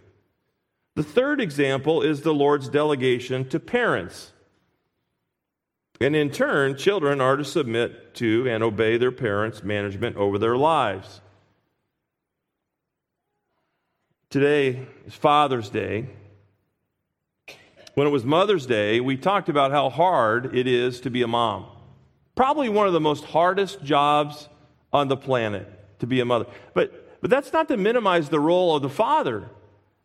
[0.95, 4.33] The third example is the Lord's delegation to parents.
[6.01, 10.57] And in turn, children are to submit to and obey their parents' management over their
[10.57, 11.21] lives.
[14.29, 16.09] Today is Father's Day.
[17.95, 21.27] When it was Mother's Day, we talked about how hard it is to be a
[21.27, 21.67] mom.
[22.35, 24.51] Probably one of the most hardest jobs
[24.93, 25.67] on the planet
[26.01, 26.45] to be a mother.
[26.75, 29.49] But, but that's not to minimize the role of the father.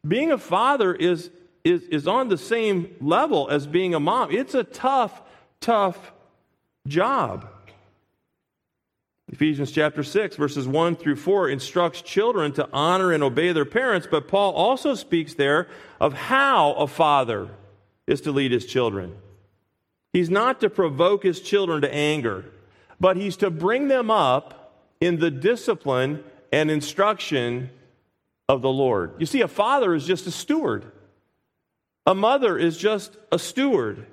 [0.08, 1.32] Being a father is,
[1.66, 4.32] is, is on the same level as being a mom.
[4.32, 5.22] It's a tough,
[5.62, 6.12] tough
[6.88, 7.48] job.
[9.32, 14.08] Ephesians chapter 6, verses 1 through 4 instructs children to honor and obey their parents,
[14.10, 15.70] but Paul also speaks there
[16.02, 17.48] of how a father
[18.08, 19.16] is to lead his children.
[20.12, 22.44] He's not to provoke his children to anger,
[23.00, 27.70] but he's to bring them up in the discipline and instruction
[28.50, 29.14] of the Lord.
[29.18, 30.92] You see, a father is just a steward,
[32.06, 34.06] a mother is just a steward.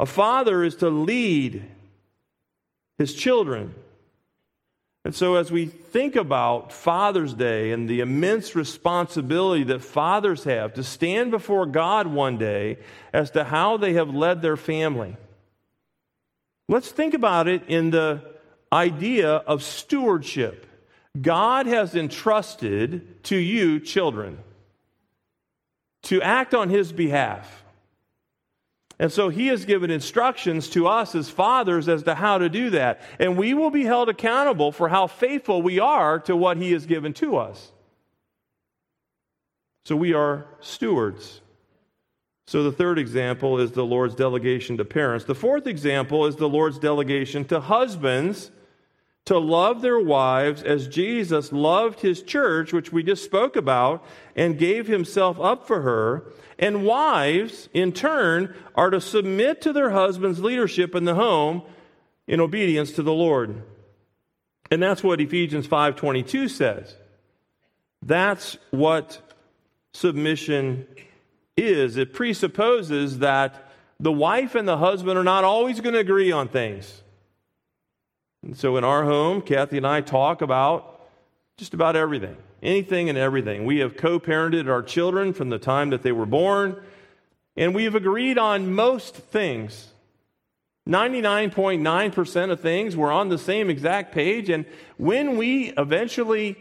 [0.00, 1.62] A father is to lead
[2.96, 3.74] his children.
[5.04, 10.72] And so, as we think about Father's Day and the immense responsibility that fathers have
[10.74, 12.78] to stand before God one day
[13.12, 15.18] as to how they have led their family,
[16.66, 18.22] let's think about it in the
[18.72, 20.66] idea of stewardship.
[21.20, 24.38] God has entrusted to you children
[26.04, 27.64] to act on His behalf.
[29.00, 32.68] And so he has given instructions to us as fathers as to how to do
[32.70, 33.00] that.
[33.18, 36.84] And we will be held accountable for how faithful we are to what he has
[36.84, 37.72] given to us.
[39.86, 41.40] So we are stewards.
[42.46, 45.24] So the third example is the Lord's delegation to parents.
[45.24, 48.50] The fourth example is the Lord's delegation to husbands
[49.30, 54.58] to love their wives as Jesus loved his church, which we just spoke about, and
[54.58, 56.24] gave himself up for her.
[56.58, 61.62] And wives, in turn, are to submit to their husband's leadership in the home
[62.26, 63.62] in obedience to the Lord.
[64.68, 66.96] And that's what Ephesians 5:22 says.
[68.02, 69.22] That's what
[69.94, 70.88] submission
[71.56, 71.96] is.
[71.96, 76.48] It presupposes that the wife and the husband are not always going to agree on
[76.48, 77.04] things.
[78.42, 81.00] And so in our home, Kathy and I talk about
[81.58, 83.64] just about everything anything and everything.
[83.64, 86.80] We have co parented our children from the time that they were born,
[87.56, 89.88] and we have agreed on most things.
[90.88, 94.64] 99.9% of things, we're on the same exact page, and
[94.96, 96.56] when we eventually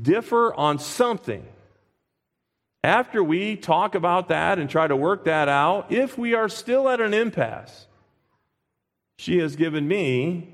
[0.00, 1.46] differ on something,
[2.82, 6.88] after we talk about that and try to work that out, if we are still
[6.88, 7.86] at an impasse,
[9.18, 10.51] she has given me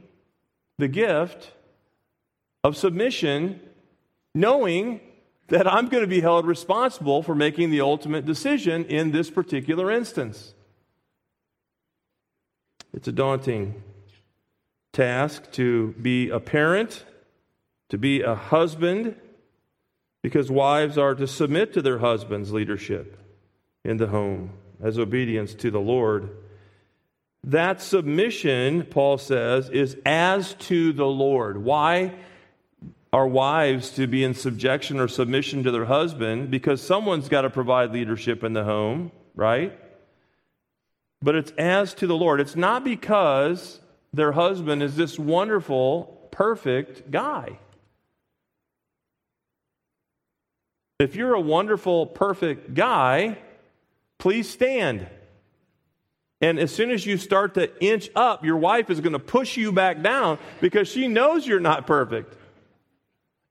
[0.78, 1.52] the gift
[2.64, 3.60] of submission
[4.34, 5.00] knowing
[5.48, 9.90] that I'm going to be held responsible for making the ultimate decision in this particular
[9.90, 10.54] instance.
[12.92, 13.82] It's a daunting
[14.92, 17.04] task to be a parent,
[17.88, 19.16] to be a husband,
[20.22, 23.18] because wives are to submit to their husband's leadership
[23.84, 26.30] in the home as obedience to the Lord.
[27.44, 31.58] That submission, Paul says, is as to the Lord.
[31.58, 32.14] Why?
[33.12, 37.50] are wives to be in subjection or submission to their husband because someone's got to
[37.50, 39.78] provide leadership in the home, right?
[41.22, 42.40] But it's as to the Lord.
[42.40, 43.80] It's not because
[44.12, 47.58] their husband is this wonderful, perfect guy.
[50.98, 53.38] If you're a wonderful, perfect guy,
[54.18, 55.08] please stand.
[56.40, 59.56] And as soon as you start to inch up, your wife is going to push
[59.56, 62.34] you back down because she knows you're not perfect.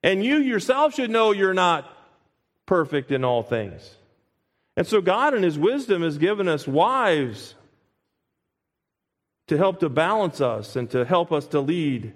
[0.03, 1.91] And you yourself should know you're not
[2.65, 3.95] perfect in all things.
[4.77, 7.55] And so God, in His wisdom, has given us wives
[9.47, 12.13] to help to balance us and to help us to lead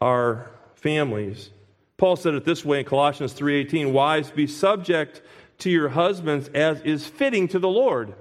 [0.00, 1.50] our families.
[1.96, 5.22] Paul said it this way in Colossians 3:18, "Wives, be subject
[5.58, 8.14] to your husbands as is fitting to the Lord."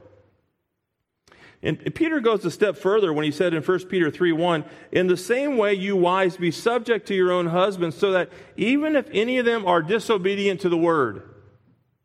[1.65, 5.07] And Peter goes a step further when he said in 1 Peter 3 1, In
[5.07, 9.09] the same way, you wives, be subject to your own husbands, so that even if
[9.11, 11.27] any of them are disobedient to the word,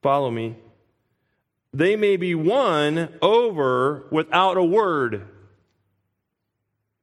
[0.02, 0.56] follow me,
[1.74, 5.28] they may be won over without a word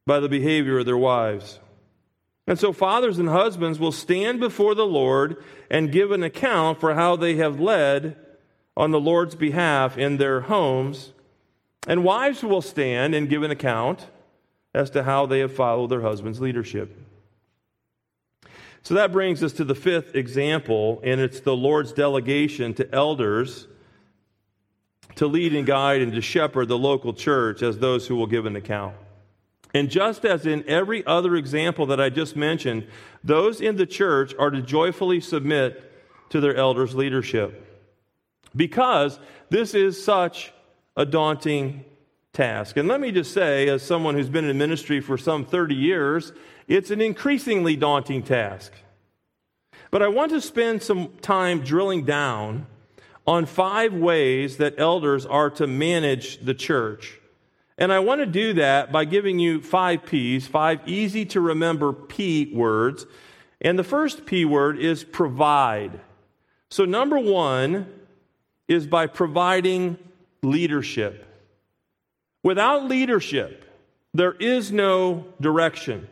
[0.08, 1.60] by the behavior of their wives.
[2.48, 6.96] And so, fathers and husbands will stand before the Lord and give an account for
[6.96, 8.18] how they have led
[8.76, 11.14] on the Lord's behalf in their homes
[11.88, 14.06] and wives will stand and give an account
[14.74, 16.96] as to how they have followed their husband's leadership.
[18.84, 23.68] So that brings us to the fifth example, and it's the Lord's delegation to elders
[25.16, 28.46] to lead and guide and to shepherd the local church as those who will give
[28.46, 28.96] an account.
[29.74, 32.88] And just as in every other example that I just mentioned,
[33.24, 35.84] those in the church are to joyfully submit
[36.30, 37.64] to their elders' leadership.
[38.56, 39.20] Because
[39.50, 40.54] this is such
[40.98, 41.86] a daunting
[42.34, 42.76] task.
[42.76, 46.34] And let me just say, as someone who's been in ministry for some 30 years,
[46.68, 48.74] it's an increasingly daunting task.
[49.92, 52.66] But I want to spend some time drilling down
[53.26, 57.20] on five ways that elders are to manage the church.
[57.78, 61.94] And I want to do that by giving you five P's, five easy to remember
[61.94, 63.06] P words.
[63.62, 66.00] And the first P word is provide.
[66.70, 67.88] So, number one
[68.68, 69.98] is by providing
[70.48, 71.26] leadership.
[72.44, 73.66] Without leadership,
[74.14, 76.08] there is no direction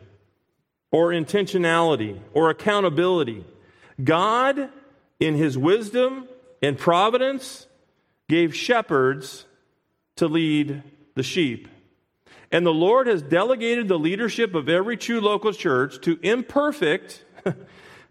[0.92, 3.44] or intentionality or accountability.
[4.02, 4.70] God,
[5.18, 6.28] in his wisdom
[6.62, 7.66] and providence,
[8.28, 9.46] gave shepherds
[10.16, 10.82] to lead
[11.14, 11.68] the sheep.
[12.52, 17.24] And the Lord has delegated the leadership of every true local church to imperfect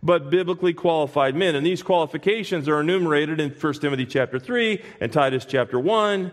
[0.06, 1.56] but biblically qualified men.
[1.56, 6.32] And these qualifications are enumerated in 1 Timothy chapter 3 and Titus chapter 1.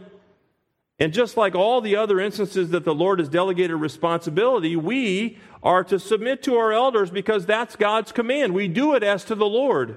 [0.99, 5.83] And just like all the other instances that the Lord has delegated responsibility, we are
[5.85, 8.53] to submit to our elders because that's God's command.
[8.53, 9.97] We do it as to the Lord.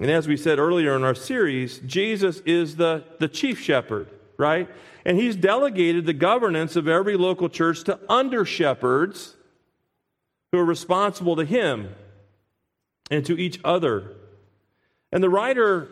[0.00, 4.68] And as we said earlier in our series, Jesus is the, the chief shepherd, right?
[5.04, 9.36] And he's delegated the governance of every local church to under shepherds
[10.54, 11.92] who are responsible to him
[13.10, 14.12] and to each other.
[15.10, 15.88] And the writer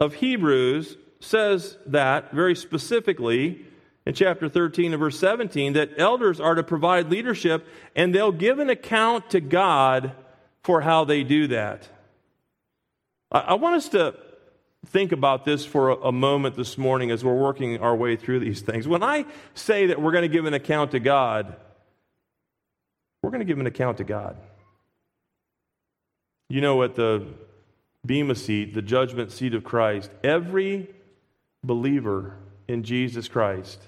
[0.00, 3.64] of Hebrews says that very specifically
[4.04, 7.64] in chapter 13 and verse 17 that elders are to provide leadership
[7.94, 10.10] and they'll give an account to God
[10.64, 11.88] for how they do that.
[13.30, 14.16] I, want us to
[14.88, 18.62] think about this for a moment this morning as we're working our way through these
[18.62, 18.88] things.
[18.88, 21.54] When I say that we're going to give an account to God,
[23.26, 24.36] we're going to give an account to God.
[26.48, 27.26] You know, at the
[28.06, 30.88] Bema seat, the judgment seat of Christ, every
[31.64, 32.36] believer
[32.68, 33.82] in Jesus Christ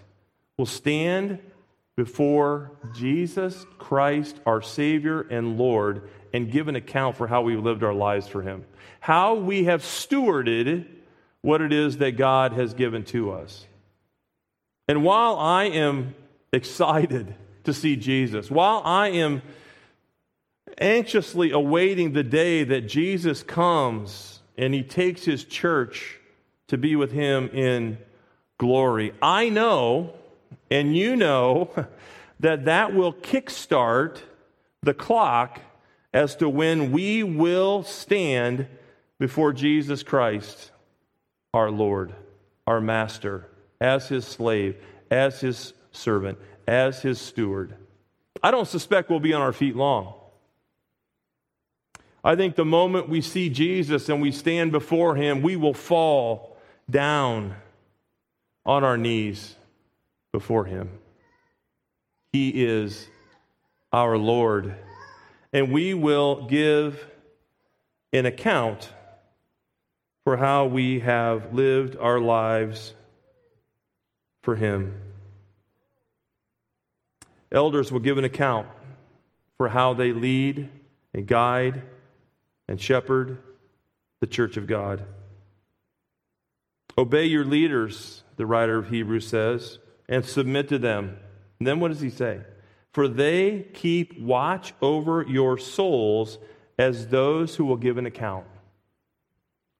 [0.56, 1.38] will stand
[1.94, 7.84] before Jesus Christ, our Savior and Lord, and give an account for how we lived
[7.84, 8.64] our lives for Him.
[8.98, 10.84] How we have stewarded
[11.42, 13.68] what it is that God has given to us.
[14.88, 16.16] And while I am
[16.52, 17.36] excited
[17.68, 19.42] to see Jesus, while I am
[20.78, 26.18] anxiously awaiting the day that Jesus comes and He takes His church
[26.68, 27.98] to be with Him in
[28.56, 30.14] glory, I know
[30.70, 31.70] and you know
[32.40, 34.22] that that will kickstart
[34.82, 35.60] the clock
[36.14, 38.66] as to when we will stand
[39.18, 40.70] before Jesus Christ,
[41.52, 42.14] our Lord,
[42.66, 43.46] our Master,
[43.78, 46.38] as His slave, as His servant,
[46.68, 47.74] as His steward.
[48.42, 50.12] I don't suspect we'll be on our feet long.
[52.22, 56.58] I think the moment we see Jesus and we stand before Him, we will fall
[56.88, 57.54] down
[58.66, 59.56] on our knees
[60.30, 60.90] before Him.
[62.32, 63.08] He is
[63.90, 64.74] our Lord.
[65.54, 67.02] And we will give
[68.12, 68.92] an account
[70.24, 72.92] for how we have lived our lives
[74.42, 75.07] for Him.
[77.50, 78.66] Elders will give an account
[79.56, 80.68] for how they lead
[81.14, 81.82] and guide
[82.68, 83.38] and shepherd
[84.20, 85.04] the church of God.
[86.96, 89.78] Obey your leaders, the writer of Hebrews says
[90.08, 91.16] and submit to them.
[91.58, 92.40] And then what does he say?
[92.92, 96.38] For they keep watch over your souls
[96.78, 98.46] as those who will give an account,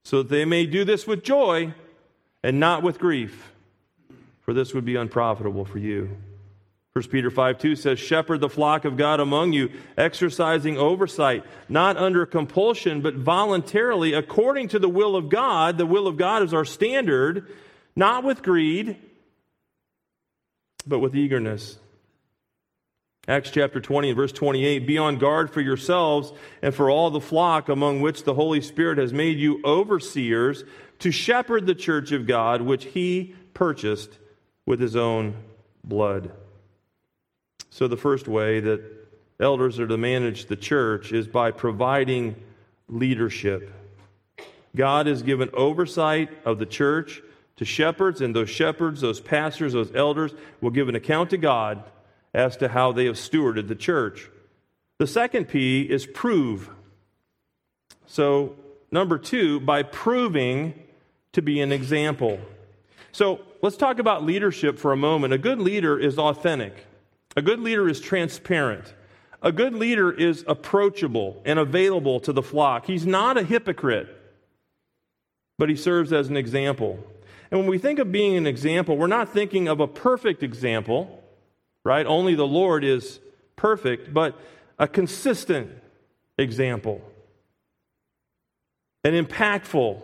[0.05, 1.73] so that they may do this with joy
[2.43, 3.53] and not with grief,
[4.41, 6.17] for this would be unprofitable for you.
[6.99, 11.97] 1 Peter 5 2 says, Shepherd the flock of God among you, exercising oversight, not
[11.97, 15.79] under compulsion, but voluntarily, according to the will of God.
[15.79, 17.47] The will of God is our standard,
[17.95, 18.97] not with greed
[20.89, 21.79] but with eagerness.
[23.29, 26.33] Acts chapter 20 and verse 28 Be on guard for yourselves
[26.63, 30.65] and for all the flock among which the Holy Spirit has made you overseers
[30.99, 34.19] to shepherd the church of God, which he purchased
[34.67, 35.37] with his own
[35.85, 36.33] blood.
[37.79, 38.83] So, the first way that
[39.39, 42.35] elders are to manage the church is by providing
[42.89, 43.73] leadership.
[44.75, 47.23] God has given oversight of the church
[47.55, 51.85] to shepherds, and those shepherds, those pastors, those elders will give an account to God
[52.35, 54.29] as to how they have stewarded the church.
[54.99, 56.69] The second P is prove.
[58.07, 58.57] So,
[58.91, 60.75] number two, by proving
[61.31, 62.41] to be an example.
[63.13, 65.33] So, let's talk about leadership for a moment.
[65.33, 66.88] A good leader is authentic,
[67.39, 68.93] a good leader is transparent.
[69.43, 72.85] A good leader is approachable and available to the flock.
[72.85, 74.09] He's not a hypocrite,
[75.57, 76.99] but he serves as an example.
[77.53, 81.23] And when we think of being an example, we're not thinking of a perfect example,
[81.85, 82.05] right?
[82.05, 83.21] Only the Lord is
[83.55, 84.37] perfect, but
[84.77, 85.71] a consistent
[86.39, 87.01] example,
[89.05, 90.03] an impactful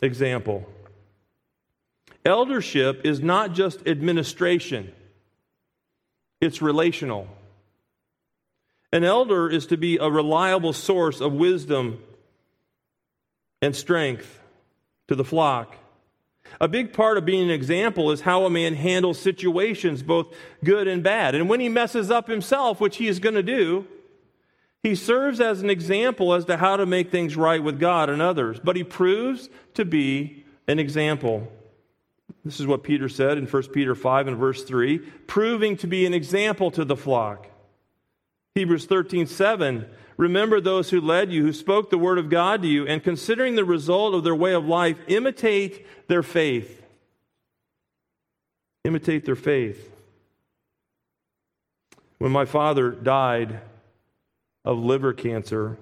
[0.00, 0.64] example.
[2.24, 4.92] Eldership is not just administration,
[6.42, 7.28] it's relational.
[8.92, 12.02] An elder is to be a reliable source of wisdom
[13.62, 14.40] and strength
[15.08, 15.76] to the flock.
[16.60, 20.88] A big part of being an example is how a man handles situations, both good
[20.88, 21.34] and bad.
[21.34, 23.86] And when he messes up himself, which he is going to do,
[24.82, 28.20] he serves as an example as to how to make things right with God and
[28.20, 28.58] others.
[28.62, 31.50] But he proves to be an example.
[32.44, 36.06] This is what Peter said in 1 Peter 5 and verse 3 proving to be
[36.06, 37.46] an example to the flock.
[38.54, 39.86] Hebrews 13, 7.
[40.16, 43.54] Remember those who led you, who spoke the word of God to you, and considering
[43.54, 46.82] the result of their way of life, imitate their faith.
[48.84, 49.90] Imitate their faith.
[52.18, 53.60] When my father died
[54.64, 55.78] of liver cancer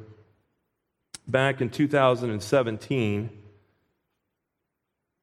[1.26, 3.30] back in 2017,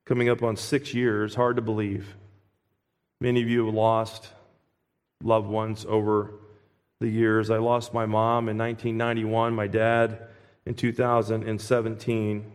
[0.07, 2.15] coming up on six years, hard to believe.
[3.19, 4.29] Many of you have lost
[5.21, 6.33] loved ones over
[7.01, 7.49] the years.
[7.49, 10.27] I lost my mom in 1991, my dad
[10.65, 12.51] in 2017.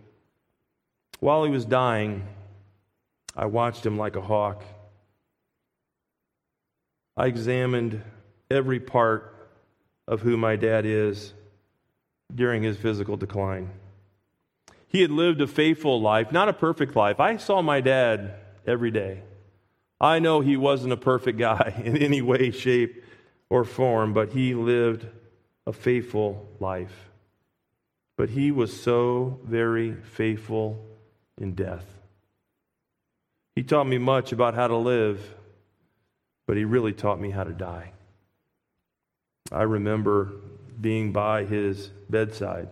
[1.20, 2.26] While he was dying,
[3.36, 4.64] I watched him like a hawk.
[7.18, 8.02] I examined
[8.50, 9.50] every part
[10.08, 11.34] of who my dad is
[12.34, 13.70] during his physical decline.
[14.92, 17.18] He had lived a faithful life, not a perfect life.
[17.18, 18.34] I saw my dad
[18.66, 19.22] every day.
[19.98, 23.02] I know he wasn't a perfect guy in any way, shape,
[23.48, 25.06] or form, but he lived
[25.66, 27.10] a faithful life.
[28.18, 30.84] But he was so very faithful
[31.38, 31.86] in death.
[33.54, 35.34] He taught me much about how to live,
[36.46, 37.92] but he really taught me how to die.
[39.50, 40.32] I remember
[40.78, 42.68] being by his bedside,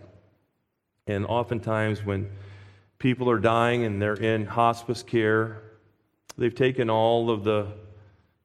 [1.11, 2.29] and oftentimes when
[2.99, 5.61] people are dying and they're in hospice care,
[6.37, 7.67] they've taken all of the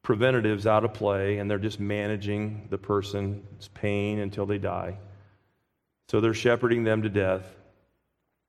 [0.03, 4.97] preventatives out of play and they're just managing the person's pain until they die.
[6.09, 7.43] So they're shepherding them to death.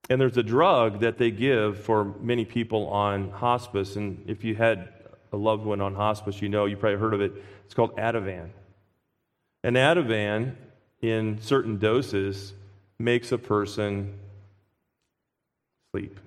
[0.09, 3.95] And there's a drug that they give for many people on hospice.
[3.95, 4.89] And if you had
[5.31, 7.33] a loved one on hospice, you know, you probably heard of it.
[7.65, 8.49] It's called Ativan.
[9.63, 10.55] And Ativan,
[11.01, 12.53] in certain doses,
[12.99, 14.13] makes a person
[15.91, 16.19] sleep.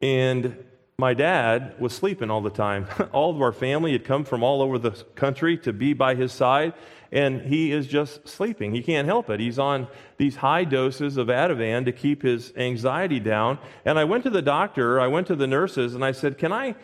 [0.00, 0.64] And
[0.98, 2.86] my dad was sleeping all the time.
[3.12, 6.32] all of our family had come from all over the country to be by his
[6.32, 6.72] side,
[7.12, 8.72] and he is just sleeping.
[8.72, 9.40] He can't help it.
[9.40, 13.58] He's on these high doses of Ativan to keep his anxiety down.
[13.84, 16.52] And I went to the doctor, I went to the nurses, and I said, Can
[16.52, 16.76] I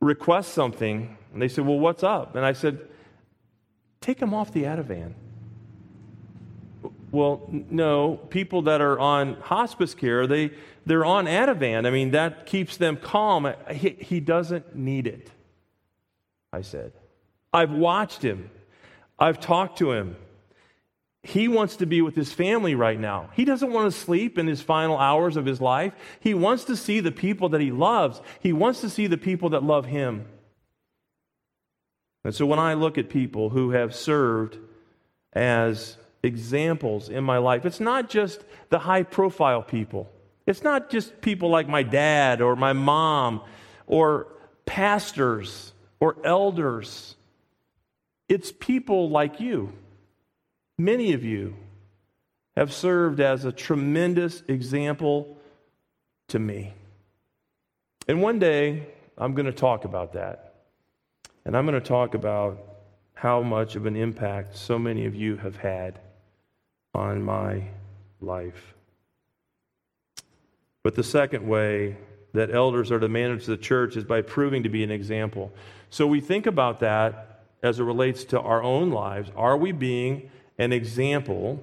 [0.00, 1.16] request something?
[1.32, 2.36] And they said, Well, what's up?
[2.36, 2.80] And I said,
[4.00, 5.14] Take him off the Ativan.
[7.12, 10.50] Well, no, people that are on hospice care, they,
[10.86, 11.86] they're on Ativan.
[11.86, 13.52] I mean, that keeps them calm.
[13.70, 15.30] He, he doesn't need it,
[16.54, 16.92] I said.
[17.52, 18.50] I've watched him,
[19.18, 20.16] I've talked to him.
[21.24, 23.30] He wants to be with his family right now.
[23.34, 25.92] He doesn't want to sleep in his final hours of his life.
[26.18, 28.20] He wants to see the people that he loves.
[28.40, 30.26] He wants to see the people that love him.
[32.24, 34.58] And so when I look at people who have served
[35.32, 37.66] as examples in my life.
[37.66, 40.10] It's not just the high profile people,
[40.46, 43.42] it's not just people like my dad or my mom
[43.86, 44.28] or
[44.66, 47.16] pastors or elders.
[48.28, 49.72] It's people like you.
[50.78, 51.54] Many of you
[52.56, 55.38] have served as a tremendous example
[56.28, 56.72] to me.
[58.08, 60.54] And one day, I'm going to talk about that.
[61.44, 62.58] And I'm going to talk about
[63.14, 66.00] how much of an impact so many of you have had
[66.94, 67.64] on my
[68.20, 68.74] life.
[70.82, 71.96] But the second way
[72.32, 75.52] that elders are to manage the church is by proving to be an example.
[75.90, 79.30] So we think about that as it relates to our own lives.
[79.36, 81.62] Are we being an example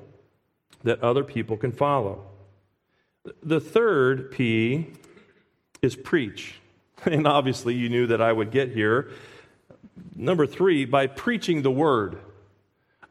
[0.83, 2.23] that other people can follow?
[3.43, 4.93] The third P
[5.81, 6.55] is preach.
[7.05, 9.09] And obviously, you knew that I would get here.
[10.17, 12.19] Number three, by preaching the word.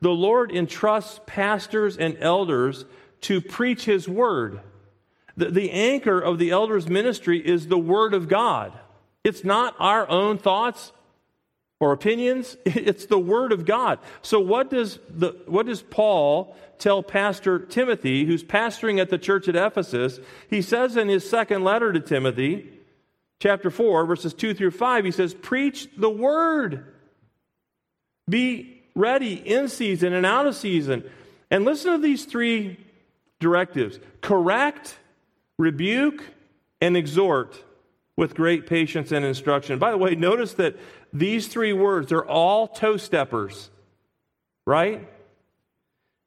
[0.01, 2.85] The Lord entrusts pastors and elders
[3.23, 4.61] to preach his word.
[5.37, 8.73] The, the anchor of the elders' ministry is the word of God.
[9.25, 10.93] It's not our own thoughts
[11.81, 13.99] or opinions, it's the word of God.
[14.23, 19.49] So what does the what does Paul tell Pastor Timothy, who's pastoring at the church
[19.49, 20.19] at Ephesus?
[20.49, 22.69] He says in his second letter to Timothy,
[23.41, 26.95] chapter 4, verses 2 through 5, he says, Preach the word.
[28.29, 31.09] Be ready in season and out of season.
[31.51, 32.79] And listen to these three
[33.41, 34.99] directives correct,
[35.57, 36.23] rebuke,
[36.81, 37.63] and exhort
[38.17, 39.79] with great patience and instruction.
[39.79, 40.77] By the way, notice that
[41.13, 43.71] these three words are all toe steppers,
[44.67, 45.09] right?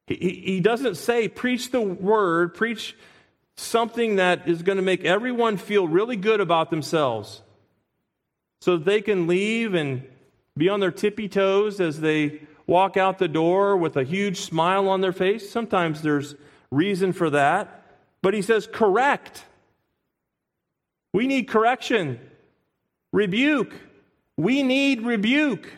[0.08, 2.96] He, he doesn't say, preach the word, preach
[3.58, 7.42] something that is going to make everyone feel really good about themselves
[8.62, 10.04] so that they can leave and
[10.58, 12.42] be on their tippy toes as they
[12.72, 15.52] walk out the door with a huge smile on their face.
[15.52, 16.36] Sometimes there's
[16.72, 17.84] reason for that.
[18.22, 19.44] But he says, correct.
[21.14, 22.18] We need correction,
[23.12, 23.74] rebuke.
[24.38, 25.70] We need rebuke,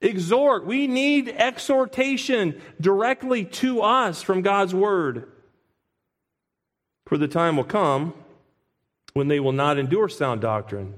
[0.00, 0.66] exhort.
[0.66, 5.30] We need exhortation directly to us from God's word.
[7.06, 8.14] For the time will come
[9.14, 10.94] when they will not endure sound doctrine,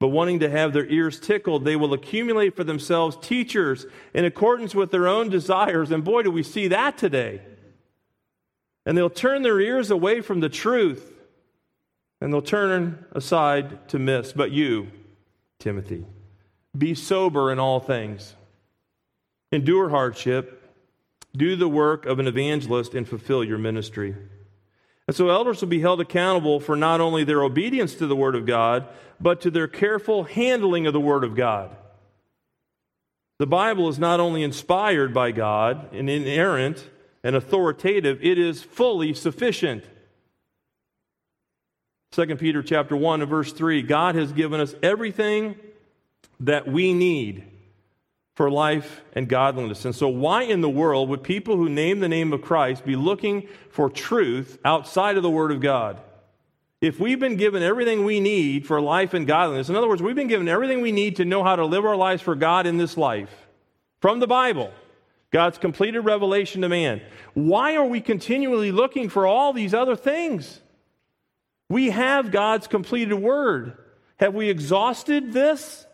[0.00, 4.74] but wanting to have their ears tickled, they will accumulate for themselves teachers in accordance
[4.74, 5.90] with their own desires.
[5.90, 7.42] And boy, do we see that today.
[8.86, 11.12] And they'll turn their ears away from the truth
[12.18, 14.32] and they'll turn aside to miss.
[14.32, 14.88] But you,
[15.58, 16.06] Timothy,
[16.76, 18.34] be sober in all things,
[19.52, 20.56] endure hardship,
[21.36, 24.16] do the work of an evangelist, and fulfill your ministry.
[25.10, 28.36] And so, elders will be held accountable for not only their obedience to the Word
[28.36, 28.86] of God,
[29.20, 31.76] but to their careful handling of the Word of God.
[33.40, 36.88] The Bible is not only inspired by God and inerrant
[37.24, 39.82] and authoritative, it is fully sufficient.
[42.12, 45.56] 2 Peter chapter 1 and verse 3 God has given us everything
[46.38, 47.42] that we need
[48.40, 49.84] for life and godliness.
[49.84, 52.96] And so, why in the world would people who name the name of Christ be
[52.96, 56.00] looking for truth outside of the Word of God?
[56.80, 60.16] If we've been given everything we need for life and godliness, in other words, we've
[60.16, 62.78] been given everything we need to know how to live our lives for God in
[62.78, 63.28] this life
[64.00, 64.72] from the Bible,
[65.30, 67.02] God's completed revelation to man,
[67.34, 70.62] why are we continually looking for all these other things?
[71.68, 73.76] We have God's completed word.
[74.16, 75.84] Have we exhausted this?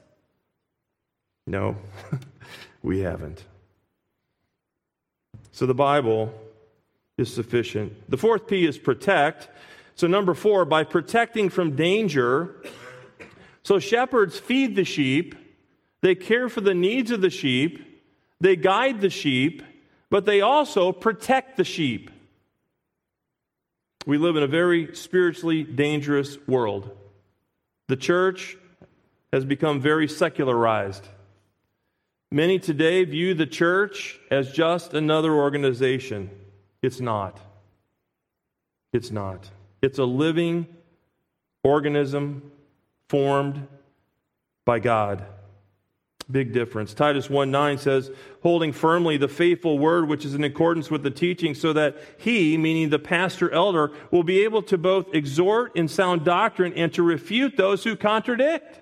[1.47, 1.77] No,
[2.87, 3.43] we haven't.
[5.51, 6.33] So the Bible
[7.19, 8.09] is sufficient.
[8.09, 9.49] The fourth P is protect.
[9.97, 12.55] So, number four, by protecting from danger.
[13.65, 15.35] So, shepherds feed the sheep,
[16.03, 18.05] they care for the needs of the sheep,
[18.41, 19.65] they guide the sheep,
[20.09, 22.11] but they also protect the sheep.
[24.07, 26.97] We live in a very spiritually dangerous world.
[27.89, 28.57] The church
[29.33, 31.09] has become very secularized.
[32.33, 36.31] Many today view the church as just another organization.
[36.83, 37.39] It's not.
[38.93, 39.51] It's not.
[39.81, 40.67] It's a living
[41.63, 42.51] organism
[43.09, 43.67] formed
[44.65, 45.25] by God.
[46.29, 46.93] Big difference.
[46.93, 48.11] Titus 1 9 says,
[48.43, 52.57] holding firmly the faithful word which is in accordance with the teaching, so that he,
[52.59, 57.05] meaning the pastor elder, will be able to both exhort in sound doctrine and to
[57.05, 58.81] refute those who contradict.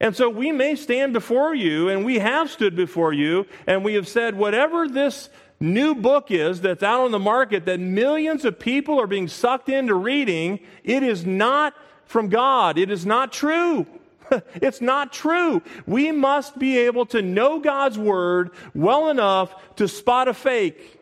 [0.00, 3.94] And so we may stand before you, and we have stood before you, and we
[3.94, 5.28] have said, whatever this
[5.60, 9.68] new book is that's out on the market that millions of people are being sucked
[9.68, 11.74] into reading, it is not
[12.06, 12.76] from God.
[12.76, 13.86] It is not true.
[14.54, 15.62] it's not true.
[15.86, 21.00] We must be able to know God's word well enough to spot a fake.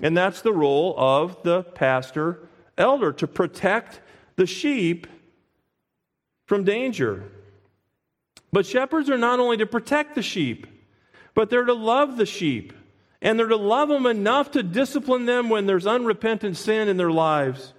[0.00, 4.00] And that's the role of the pastor elder to protect
[4.36, 5.06] the sheep
[6.52, 7.24] from danger.
[8.52, 10.66] But shepherds are not only to protect the sheep,
[11.32, 12.74] but they're to love the sheep.
[13.22, 17.10] And they're to love them enough to discipline them when there's unrepentant sin in their
[17.10, 17.72] lives.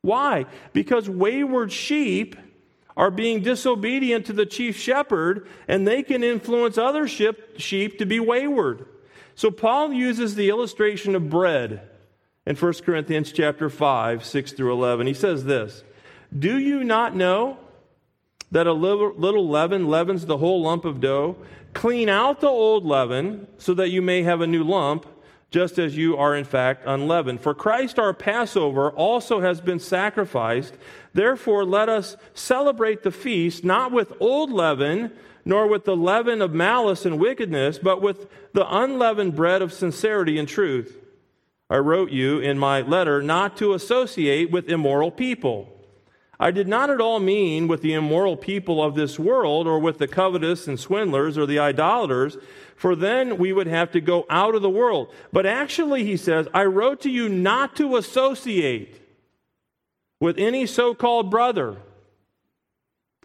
[0.00, 0.46] Why?
[0.72, 2.34] Because wayward sheep
[2.96, 8.20] are being disobedient to the chief shepherd, and they can influence other sheep to be
[8.20, 8.86] wayward.
[9.34, 11.90] So Paul uses the illustration of bread
[12.46, 15.08] in 1 Corinthians chapter 5, 6 through 11.
[15.08, 15.84] He says this
[16.38, 17.58] Do you not know
[18.54, 21.36] that a little, little leaven leavens the whole lump of dough?
[21.72, 25.06] Clean out the old leaven so that you may have a new lump
[25.50, 27.40] just as you are in fact unleavened.
[27.40, 30.74] For Christ our Passover also has been sacrificed.
[31.12, 35.10] Therefore, let us celebrate the feast not with old leaven,
[35.44, 40.38] nor with the leaven of malice and wickedness, but with the unleavened bread of sincerity
[40.38, 40.96] and truth.
[41.68, 45.73] I wrote you in my letter not to associate with immoral people.
[46.38, 49.98] I did not at all mean with the immoral people of this world, or with
[49.98, 52.36] the covetous and swindlers, or the idolaters,
[52.76, 55.12] for then we would have to go out of the world.
[55.32, 59.00] But actually, he says, I wrote to you not to associate
[60.20, 61.76] with any so called brother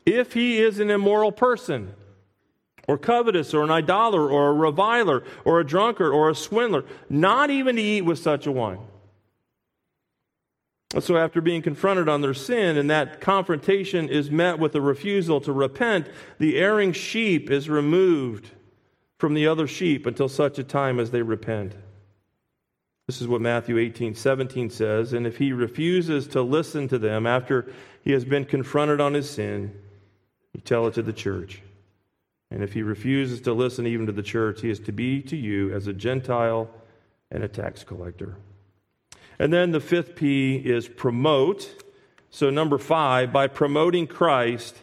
[0.05, 1.93] if he is an immoral person,
[2.87, 7.49] or covetous, or an idolater, or a reviler, or a drunkard, or a swindler, not
[7.49, 8.79] even to eat with such a one.
[10.97, 15.39] So, after being confronted on their sin, and that confrontation is met with a refusal
[15.41, 16.07] to repent,
[16.39, 18.49] the erring sheep is removed
[19.19, 21.75] from the other sheep until such a time as they repent.
[23.05, 25.13] This is what Matthew 18, 17 says.
[25.13, 27.71] And if he refuses to listen to them after
[28.03, 29.73] he has been confronted on his sin,
[30.53, 31.61] you tell it to the church.
[32.49, 35.35] And if he refuses to listen even to the church, he is to be to
[35.35, 36.69] you as a Gentile
[37.29, 38.37] and a tax collector.
[39.39, 41.83] And then the fifth P is promote.
[42.29, 44.75] So, number five, by promoting Christ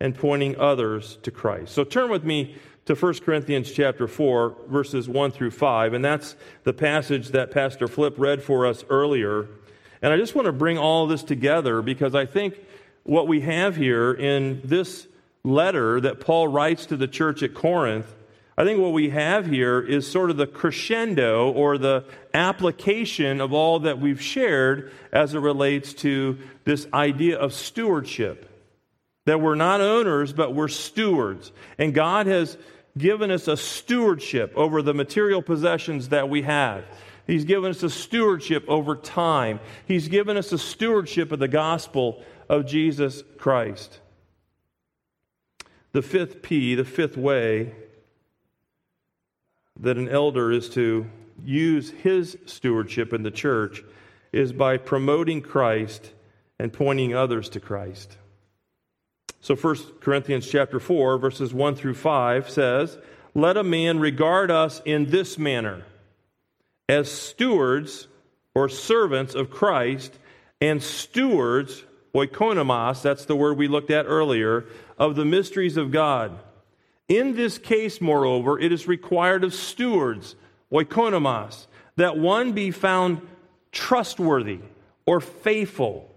[0.00, 1.72] and pointing others to Christ.
[1.72, 2.56] So, turn with me
[2.86, 5.94] to 1 Corinthians chapter 4, verses 1 through 5.
[5.94, 6.34] And that's
[6.64, 9.46] the passage that Pastor Flip read for us earlier.
[10.02, 12.58] And I just want to bring all this together because I think
[13.04, 15.06] what we have here in this
[15.44, 18.12] letter that Paul writes to the church at Corinth,
[18.60, 22.04] I think what we have here is sort of the crescendo or the
[22.34, 28.50] application of all that we've shared as it relates to this idea of stewardship.
[29.24, 31.52] That we're not owners, but we're stewards.
[31.78, 32.58] And God has
[32.98, 36.84] given us a stewardship over the material possessions that we have.
[37.26, 39.60] He's given us a stewardship over time.
[39.86, 44.00] He's given us a stewardship of the gospel of Jesus Christ.
[45.92, 47.72] The fifth P, the fifth way
[49.80, 51.06] that an elder is to
[51.44, 53.82] use his stewardship in the church
[54.32, 56.12] is by promoting Christ
[56.58, 58.16] and pointing others to Christ.
[59.40, 62.98] So 1 Corinthians chapter 4 verses 1 through 5 says,
[63.34, 65.84] "Let a man regard us in this manner
[66.88, 68.08] as stewards
[68.54, 70.18] or servants of Christ
[70.60, 74.66] and stewards oikonomos, that's the word we looked at earlier,
[74.98, 76.38] of the mysteries of God.
[77.10, 80.36] In this case, moreover, it is required of stewards,
[80.72, 83.20] oikonomos, that one be found
[83.72, 84.60] trustworthy
[85.06, 86.08] or faithful.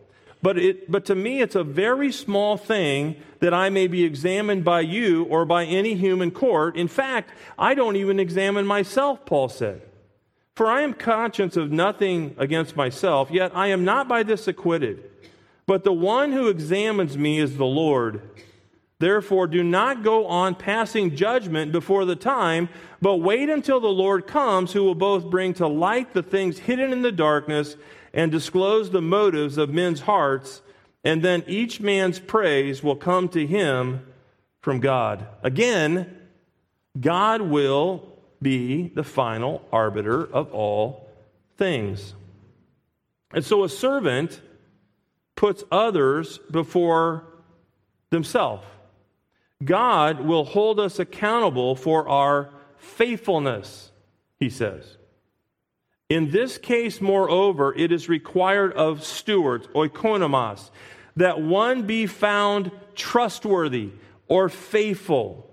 [0.44, 4.64] But, it, but to me, it's a very small thing that I may be examined
[4.64, 6.78] by you or by any human court.
[6.78, 9.82] In fact, I don't even examine myself, Paul said.
[10.54, 15.10] For I am conscious of nothing against myself, yet I am not by this acquitted.
[15.66, 18.22] But the one who examines me is the Lord.
[19.04, 22.70] Therefore, do not go on passing judgment before the time,
[23.02, 26.94] but wait until the Lord comes, who will both bring to light the things hidden
[26.94, 27.76] in the darkness
[28.14, 30.62] and disclose the motives of men's hearts,
[31.04, 34.06] and then each man's praise will come to him
[34.62, 35.28] from God.
[35.44, 36.18] Again,
[36.98, 38.08] God will
[38.42, 41.10] be the final arbiter of all
[41.58, 42.14] things.
[43.34, 44.40] And so a servant
[45.36, 47.26] puts others before
[48.10, 48.64] themselves.
[49.66, 53.92] God will hold us accountable for our faithfulness,
[54.40, 54.98] he says.
[56.10, 60.70] In this case, moreover, it is required of stewards, oikonomos,
[61.16, 63.92] that one be found trustworthy
[64.28, 65.50] or faithful.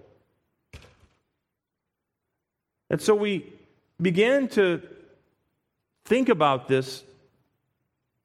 [2.88, 3.52] And so we
[4.00, 4.82] began to
[6.04, 7.04] think about this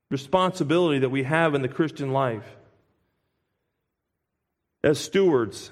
[0.09, 2.45] responsibility that we have in the Christian life.
[4.85, 5.71] As stewards,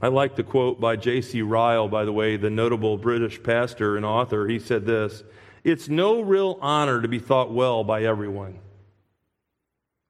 [0.00, 1.42] I like the quote by J.C.
[1.42, 4.48] Ryle, by the way, the notable British pastor and author.
[4.48, 5.22] He said this
[5.62, 8.60] It's no real honor to be thought well by everyone.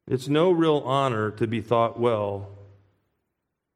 [0.06, 2.50] It's no real honor to be thought well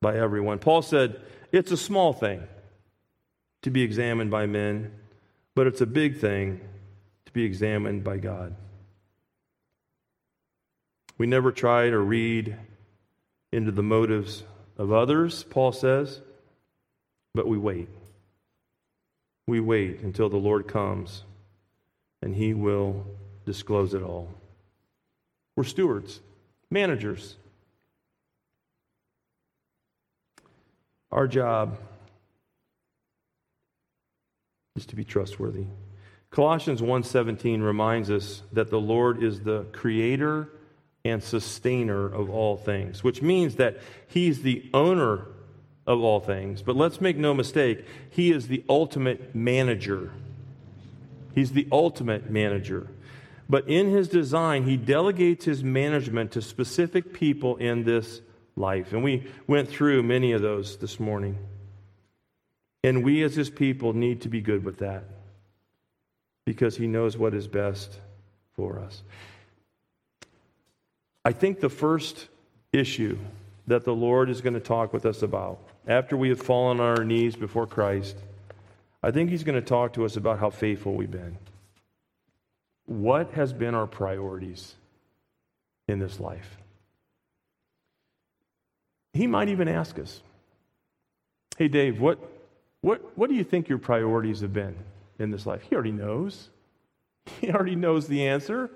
[0.01, 0.61] by everyone.
[0.61, 1.21] Paul said,
[1.51, 2.45] It's a small thing
[3.63, 4.93] to be examined by men,
[5.57, 6.61] but it's a big thing
[7.27, 8.55] to be examined by God.
[11.19, 12.57] We never try to read
[13.55, 14.43] into the motives
[14.77, 16.21] of others, Paul says,
[17.35, 17.89] but we wait.
[19.47, 21.23] We wait until the Lord comes
[22.21, 23.07] and he will
[23.47, 24.29] disclose it all.
[25.57, 26.21] We're stewards,
[26.71, 27.37] managers.
[31.13, 31.79] Our job
[34.75, 35.67] is to be trustworthy.
[36.31, 40.49] Colossians 1:17 reminds us that the Lord is the creator
[41.05, 45.27] and sustainer of all things, which means that He's the owner
[45.87, 46.63] of all things.
[46.63, 50.11] But let's make no mistake, He is the ultimate manager.
[51.35, 52.89] He's the ultimate manager.
[53.49, 58.23] But in His design, He delegates His management to specific people in this
[58.57, 58.93] life.
[58.93, 61.39] And we went through many of those this morning.
[62.83, 65.05] And we as His people need to be good with that
[66.47, 67.99] because He knows what is best
[68.55, 69.03] for us.
[71.25, 72.29] I think the first
[72.73, 73.19] issue
[73.67, 76.99] that the Lord is going to talk with us about after we have fallen on
[76.99, 78.17] our knees before Christ,
[79.03, 81.37] I think He's going to talk to us about how faithful we've been.
[82.87, 84.75] What has been our priorities
[85.89, 86.59] in this life?
[89.15, 90.21] He might even ask us,
[91.57, 92.19] Hey, Dave, what,
[92.81, 94.75] what, what do you think your priorities have been
[95.19, 95.63] in this life?
[95.69, 96.51] He already knows.
[97.41, 98.71] He already knows the answer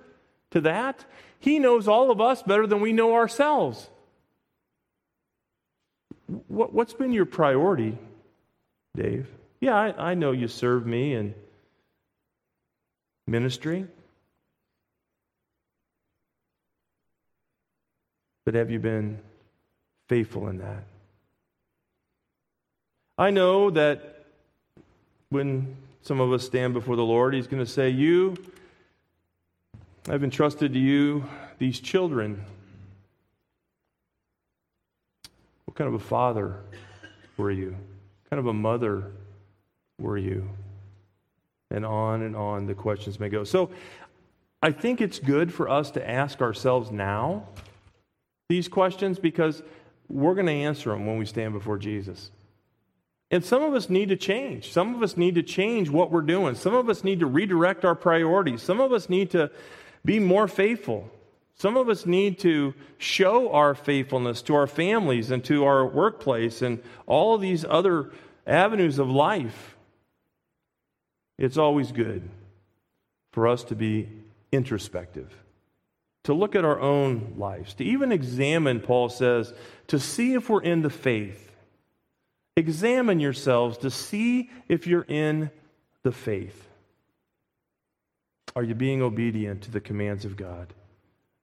[0.53, 1.05] to that.
[1.39, 3.89] He knows all of us better than we know ourselves.
[6.49, 7.97] What, has been your priority,
[8.97, 9.28] Dave?
[9.61, 11.34] Yeah, I, I know you serve me in
[13.26, 13.86] ministry.
[18.45, 19.18] But have you been
[20.09, 20.84] faithful in that?
[23.18, 24.24] I know that
[25.28, 28.36] when some of us stand before the Lord, He's going to say, You,
[30.11, 31.25] I've entrusted to you
[31.59, 32.43] these children.
[35.67, 36.57] What kind of a father
[37.37, 37.73] were you?
[37.73, 39.13] What kind of a mother
[39.99, 40.49] were you?
[41.71, 43.45] And on and on the questions may go.
[43.45, 43.71] So
[44.63, 47.45] I think it's good for us to ask ourselves now
[48.49, 49.63] these questions because
[50.09, 52.31] we're going to answer them when we stand before Jesus.
[53.31, 54.73] And some of us need to change.
[54.73, 56.55] Some of us need to change what we're doing.
[56.55, 58.63] Some of us need to redirect our priorities.
[58.63, 59.51] Some of us need to
[60.05, 61.11] be more faithful.
[61.57, 66.63] Some of us need to show our faithfulness to our families and to our workplace
[66.63, 68.11] and all of these other
[68.47, 69.77] avenues of life.
[71.37, 72.29] It's always good
[73.33, 74.09] for us to be
[74.53, 75.33] introspective,
[76.25, 79.53] to look at our own lives, to even examine, Paul says,
[79.89, 81.49] to see if we're in the faith
[82.59, 85.53] Examine yourselves to see if you're in
[86.03, 86.68] the faith.
[88.59, 90.75] Are you being obedient to the commands of God?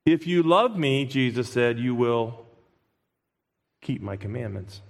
[0.05, 2.45] If you love me, Jesus said, you will
[3.81, 4.81] keep my commandments.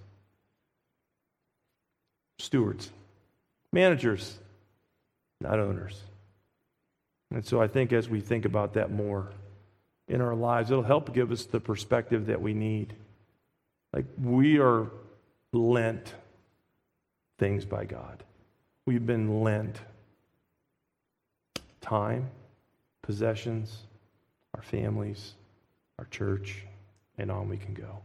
[2.39, 2.89] Stewards,
[3.71, 4.39] managers,
[5.39, 6.01] not owners.
[7.29, 9.29] And so I think as we think about that more
[10.07, 12.95] in our lives, it'll help give us the perspective that we need.
[13.93, 14.89] Like we are
[15.53, 16.11] lent
[17.37, 18.23] things by God.
[18.87, 19.79] We've been lent
[21.85, 22.29] time,
[23.03, 23.83] possessions,
[24.55, 25.35] our families,
[25.99, 26.65] our church,
[27.17, 27.99] and on we can go.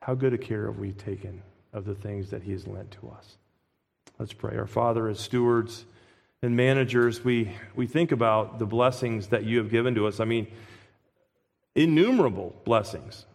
[0.00, 1.42] How good a care have we taken
[1.72, 3.36] of the things that He has lent to us?
[4.18, 4.56] Let's pray.
[4.56, 5.84] Our Father, as stewards
[6.42, 10.20] and managers, we, we think about the blessings that you have given to us.
[10.20, 10.46] I mean,
[11.74, 13.26] innumerable blessings.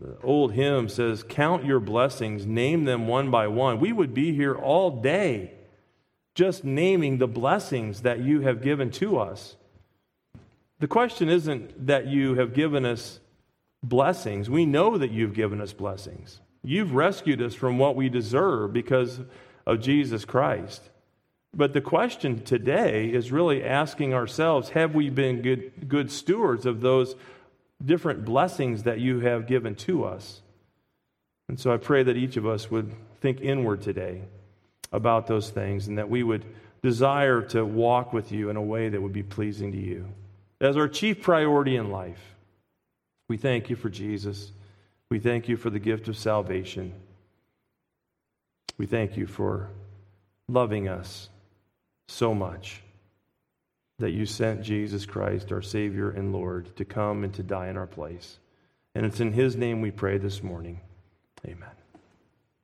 [0.00, 3.80] The old hymn says, Count your blessings, name them one by one.
[3.80, 5.54] We would be here all day
[6.34, 9.56] just naming the blessings that you have given to us.
[10.78, 13.20] The question isn't that you have given us
[13.82, 14.48] blessings.
[14.48, 16.40] We know that you've given us blessings.
[16.62, 19.20] You've rescued us from what we deserve because
[19.66, 20.82] of Jesus Christ.
[21.54, 26.80] But the question today is really asking ourselves have we been good, good stewards of
[26.80, 27.16] those
[27.84, 30.42] different blessings that you have given to us.
[31.48, 34.22] And so I pray that each of us would think inward today
[34.92, 36.44] about those things and that we would
[36.82, 40.06] desire to walk with you in a way that would be pleasing to you.
[40.60, 42.20] As our chief priority in life,
[43.28, 44.50] we thank you for Jesus.
[45.10, 46.92] We thank you for the gift of salvation.
[48.76, 49.70] We thank you for
[50.48, 51.28] loving us
[52.08, 52.82] so much
[53.98, 57.76] that you sent Jesus Christ, our Savior and Lord, to come and to die in
[57.76, 58.38] our place.
[58.94, 60.80] And it's in His name we pray this morning.
[61.46, 61.79] Amen.